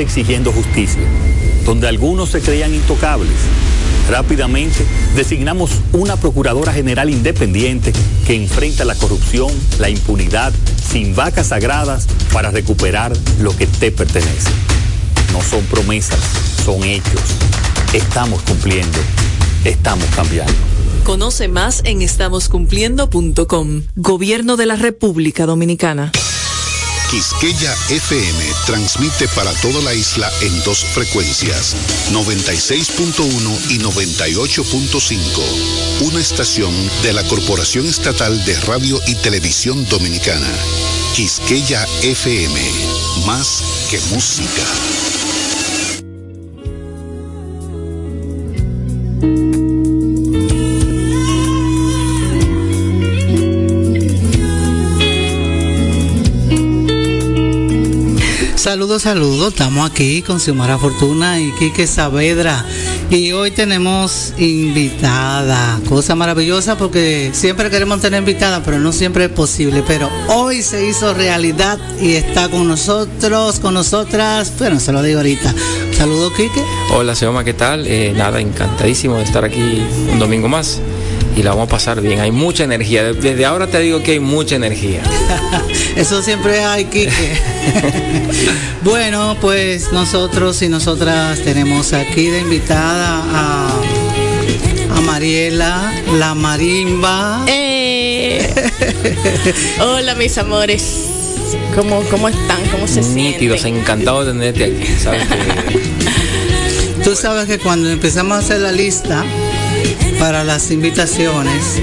[0.00, 1.02] exigiendo justicia.
[1.64, 3.36] Donde algunos se creían intocables,
[4.08, 7.92] rápidamente designamos una Procuradora General independiente
[8.26, 10.52] que enfrenta la corrupción, la impunidad,
[10.90, 14.50] sin vacas sagradas para recuperar lo que te pertenece.
[15.32, 16.18] No son promesas,
[16.64, 17.20] son hechos.
[17.92, 18.98] Estamos cumpliendo,
[19.64, 20.52] estamos cambiando.
[21.04, 26.12] Conoce más en estamoscumpliendo.com, Gobierno de la República Dominicana.
[27.10, 31.74] Quisqueya FM transmite para toda la isla en dos frecuencias,
[32.12, 35.18] 96.1 y 98.5.
[36.02, 36.72] Una estación
[37.02, 40.48] de la Corporación Estatal de Radio y Televisión Dominicana.
[41.12, 42.60] Quisqueya FM,
[43.26, 45.19] más que música.
[59.00, 59.54] Saludos.
[59.54, 62.66] Estamos aquí con Xiomara Fortuna y Quique Saavedra.
[63.08, 65.80] Y hoy tenemos invitada.
[65.88, 69.82] Cosa maravillosa porque siempre queremos tener invitada, pero no siempre es posible.
[69.86, 74.52] Pero hoy se hizo realidad y está con nosotros, con nosotras.
[74.58, 75.54] Bueno, se lo digo ahorita.
[75.96, 76.62] Saludos, Quique.
[76.92, 77.86] Hola, Seoma, ¿qué tal?
[77.86, 79.82] Eh, nada, encantadísimo de estar aquí
[80.12, 80.78] un domingo más
[81.40, 82.20] y la vamos a pasar bien.
[82.20, 83.14] Hay mucha energía.
[83.14, 85.02] Desde ahora te digo que hay mucha energía.
[85.96, 87.10] Eso siempre hay, Quique.
[88.84, 93.80] bueno, pues nosotros y nosotras tenemos aquí de invitada a,
[94.96, 97.42] a Mariela, la marimba.
[97.48, 98.46] Eh.
[99.80, 101.06] Hola, mis amores.
[101.74, 102.60] ¿Cómo, ¿Cómo están?
[102.70, 103.82] ¿Cómo se Nítidos, sienten?
[103.82, 104.84] encantado de tenerte aquí.
[107.02, 109.24] Tú sabes que cuando empezamos a hacer la lista
[110.20, 111.80] para las invitaciones,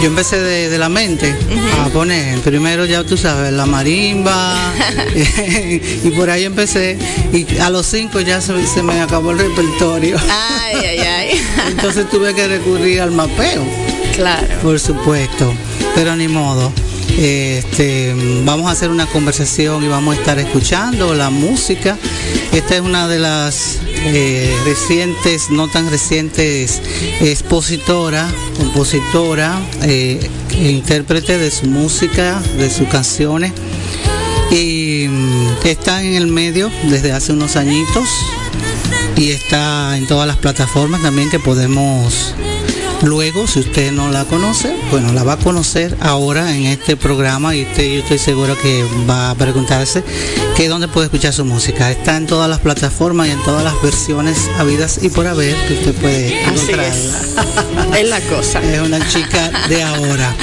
[0.00, 1.36] yo empecé de, de la mente
[1.84, 4.56] a poner, primero ya tú sabes, la marimba,
[6.02, 6.96] y por ahí empecé,
[7.34, 10.16] y a los cinco ya se, se me acabó el repertorio.
[10.30, 11.40] Ay, ay, ay.
[11.68, 13.62] Entonces tuve que recurrir al mapeo.
[14.14, 14.48] Claro.
[14.62, 15.52] Por supuesto,
[15.94, 16.72] pero ni modo.
[17.18, 21.98] Este, vamos a hacer una conversación y vamos a estar escuchando la música.
[22.52, 26.80] Esta es una de las eh, recientes, no tan recientes,
[27.20, 33.52] expositora, compositora, eh, intérprete de su música, de sus canciones.
[34.50, 38.08] Y mm, está en el medio desde hace unos añitos
[39.16, 42.34] y está en todas las plataformas también que podemos
[43.02, 47.54] Luego, si usted no la conoce, bueno, la va a conocer ahora en este programa
[47.54, 50.02] y usted, yo estoy seguro que va a preguntarse
[50.56, 51.90] que dónde puede escuchar su música.
[51.90, 55.74] Está en todas las plataformas y en todas las versiones habidas y por haber que
[55.74, 56.88] usted puede encontrarla.
[56.88, 57.98] es.
[57.98, 58.62] Es la cosa.
[58.62, 60.34] Es una chica de ahora.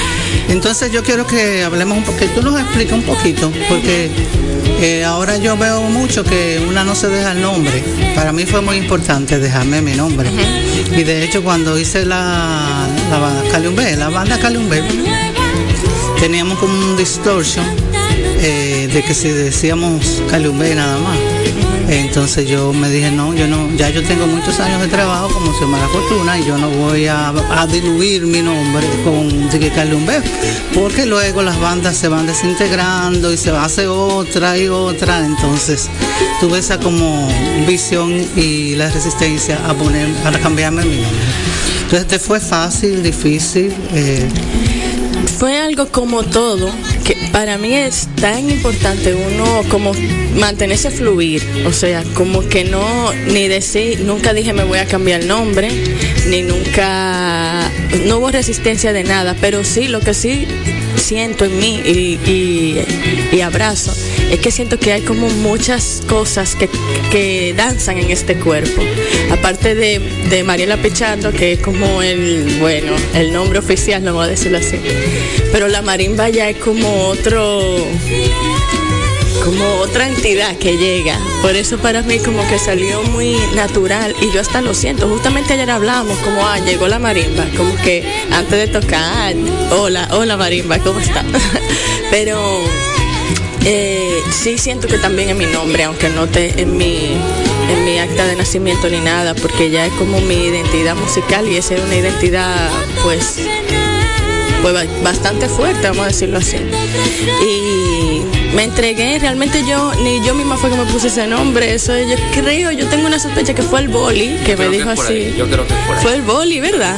[0.50, 4.12] Entonces yo quiero que hablemos un poquito, tú nos expliques un poquito, porque
[4.80, 7.84] eh, ahora yo veo mucho que una no se deja el nombre.
[8.16, 10.30] Para mí fue muy importante dejarme mi nombre.
[10.92, 14.84] Y de hecho cuando hice la, la banda Caliumbe, la banda Caliumbe,
[16.20, 17.66] teníamos como un distortion
[18.46, 21.18] eh, de que si decíamos Caliumbe nada más.
[21.90, 25.52] Entonces yo me dije, no, yo no, ya yo tengo muchos años de trabajo como
[25.58, 27.34] Xiomara Fortuna y yo no voy a,
[27.72, 30.22] diluir mi nombre con de que Caliumbe,
[30.76, 35.26] porque luego las bandas se van desintegrando y se hace otra y otra.
[35.26, 35.90] Entonces
[36.40, 37.28] tuve esa como
[37.68, 41.22] visión y la resistencia a poner, a cambiarme mi nombre.
[41.84, 43.74] Entonces te fue fácil, difícil.
[43.94, 44.30] Eh,
[45.38, 46.70] Fue algo como todo,
[47.06, 49.92] que para mí es tan importante uno como
[50.40, 55.22] mantenerse fluir, o sea, como que no, ni decir, nunca dije me voy a cambiar
[55.22, 55.70] el nombre,
[56.30, 57.70] ni nunca,
[58.06, 60.48] no hubo resistencia de nada, pero sí, lo que sí
[60.96, 62.86] siento en mí y, y-
[63.36, 63.94] y abrazo,
[64.34, 66.68] es que siento que hay como muchas cosas que,
[67.12, 68.82] que danzan en este cuerpo.
[69.30, 70.00] Aparte de,
[70.32, 74.58] de Mariela Pechando, que es como el, bueno, el nombre oficial, no voy a decirlo
[74.58, 74.80] así.
[75.52, 77.78] Pero la marimba ya es como otro,
[79.44, 81.20] como otra entidad que llega.
[81.44, 85.08] Por eso para mí como que salió muy natural y yo hasta lo siento.
[85.10, 89.36] Justamente ayer hablábamos como, ah, llegó la marimba, como que antes de tocar,
[89.70, 91.24] hola, hola marimba, ¿cómo está?
[92.10, 92.64] Pero
[93.66, 96.98] eh, sí siento que también es mi nombre, aunque no te en mi
[97.72, 101.58] en mi acta de nacimiento ni nada, porque ya es como mi identidad musical y
[101.58, 102.70] esa es una identidad
[103.04, 103.40] pues
[104.62, 106.58] pues ba- bastante fuerte, vamos a decirlo así.
[107.46, 108.22] Y
[108.56, 112.16] me entregué, realmente yo, ni yo misma fue que me puse ese nombre, eso yo
[112.34, 115.14] creo, yo tengo una sospecha que fue el boli que me que dijo así.
[115.14, 115.80] ahí, Yo creo que ahí.
[116.02, 116.98] Fue el boli, ¿verdad?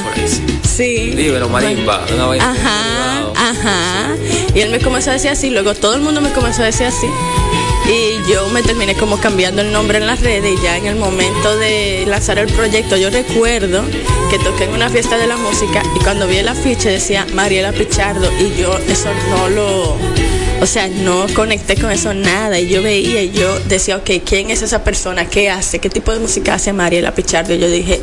[0.76, 1.10] Sí.
[1.16, 2.04] Dímelo, marimba.
[2.14, 2.50] Una vaina.
[2.50, 4.05] Ajá, ajá.
[4.56, 6.86] Y él me comenzó a decir así, luego todo el mundo me comenzó a decir
[6.86, 7.06] así.
[7.86, 10.96] Y yo me terminé como cambiando el nombre en las redes y ya en el
[10.96, 13.84] momento de lanzar el proyecto, yo recuerdo
[14.30, 17.72] que toqué en una fiesta de la música y cuando vi el afiche decía Mariela
[17.72, 19.96] Pichardo y yo eso no lo,
[20.60, 24.50] o sea, no conecté con eso nada y yo veía y yo decía, ok, ¿quién
[24.50, 25.26] es esa persona?
[25.26, 25.78] ¿Qué hace?
[25.78, 27.54] ¿Qué tipo de música hace Mariela Pichardo?
[27.54, 28.00] Y yo dije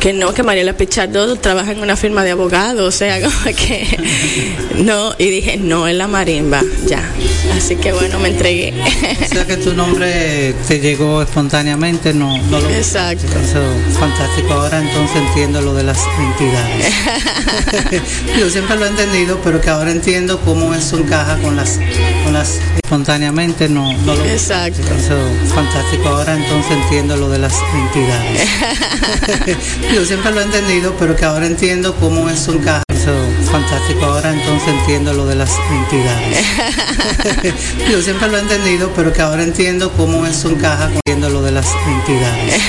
[0.00, 3.86] que no, que Mariela Pichardo trabaja en una firma de abogados, o sea, como que
[4.76, 7.02] no, y dije, no, es la marimba, ya.
[7.56, 8.72] Así que bueno, me entregué.
[9.22, 13.26] O sea que tu nombre te llegó espontáneamente, no, no lo Exacto.
[13.26, 13.60] Eso,
[13.98, 14.52] fantástico.
[14.52, 16.92] Ahora entonces entiendo lo de las entidades.
[18.38, 21.77] Yo siempre lo he entendido, pero que ahora entiendo cómo eso encaja con las,
[22.32, 24.80] las espontáneamente, no, no lo Exacto.
[24.80, 25.16] Eso,
[25.54, 26.08] fantástico.
[26.08, 28.48] Ahora entonces entiendo lo de las entidades.
[29.94, 32.87] Yo siempre lo he entendido, pero que ahora entiendo cómo eso encaja.
[33.50, 34.04] Fantástico.
[34.04, 36.44] Ahora entonces entiendo lo de las entidades.
[37.90, 41.50] Yo siempre lo he entendido, pero que ahora entiendo cómo eso encaja con lo de
[41.50, 42.62] las entidades.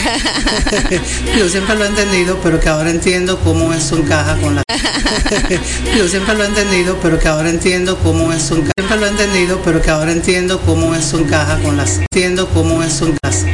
[1.37, 4.63] Yo siempre lo he entendido, pero que ahora entiendo cómo eso encaja con las
[5.97, 8.71] Yo siempre lo he entendido, pero que ahora entiendo cómo eso encaja.
[8.77, 12.81] Siempre lo he entendido, pero que ahora entiendo cómo eso encaja con las entiendo cómo
[12.81, 13.19] eso encaja.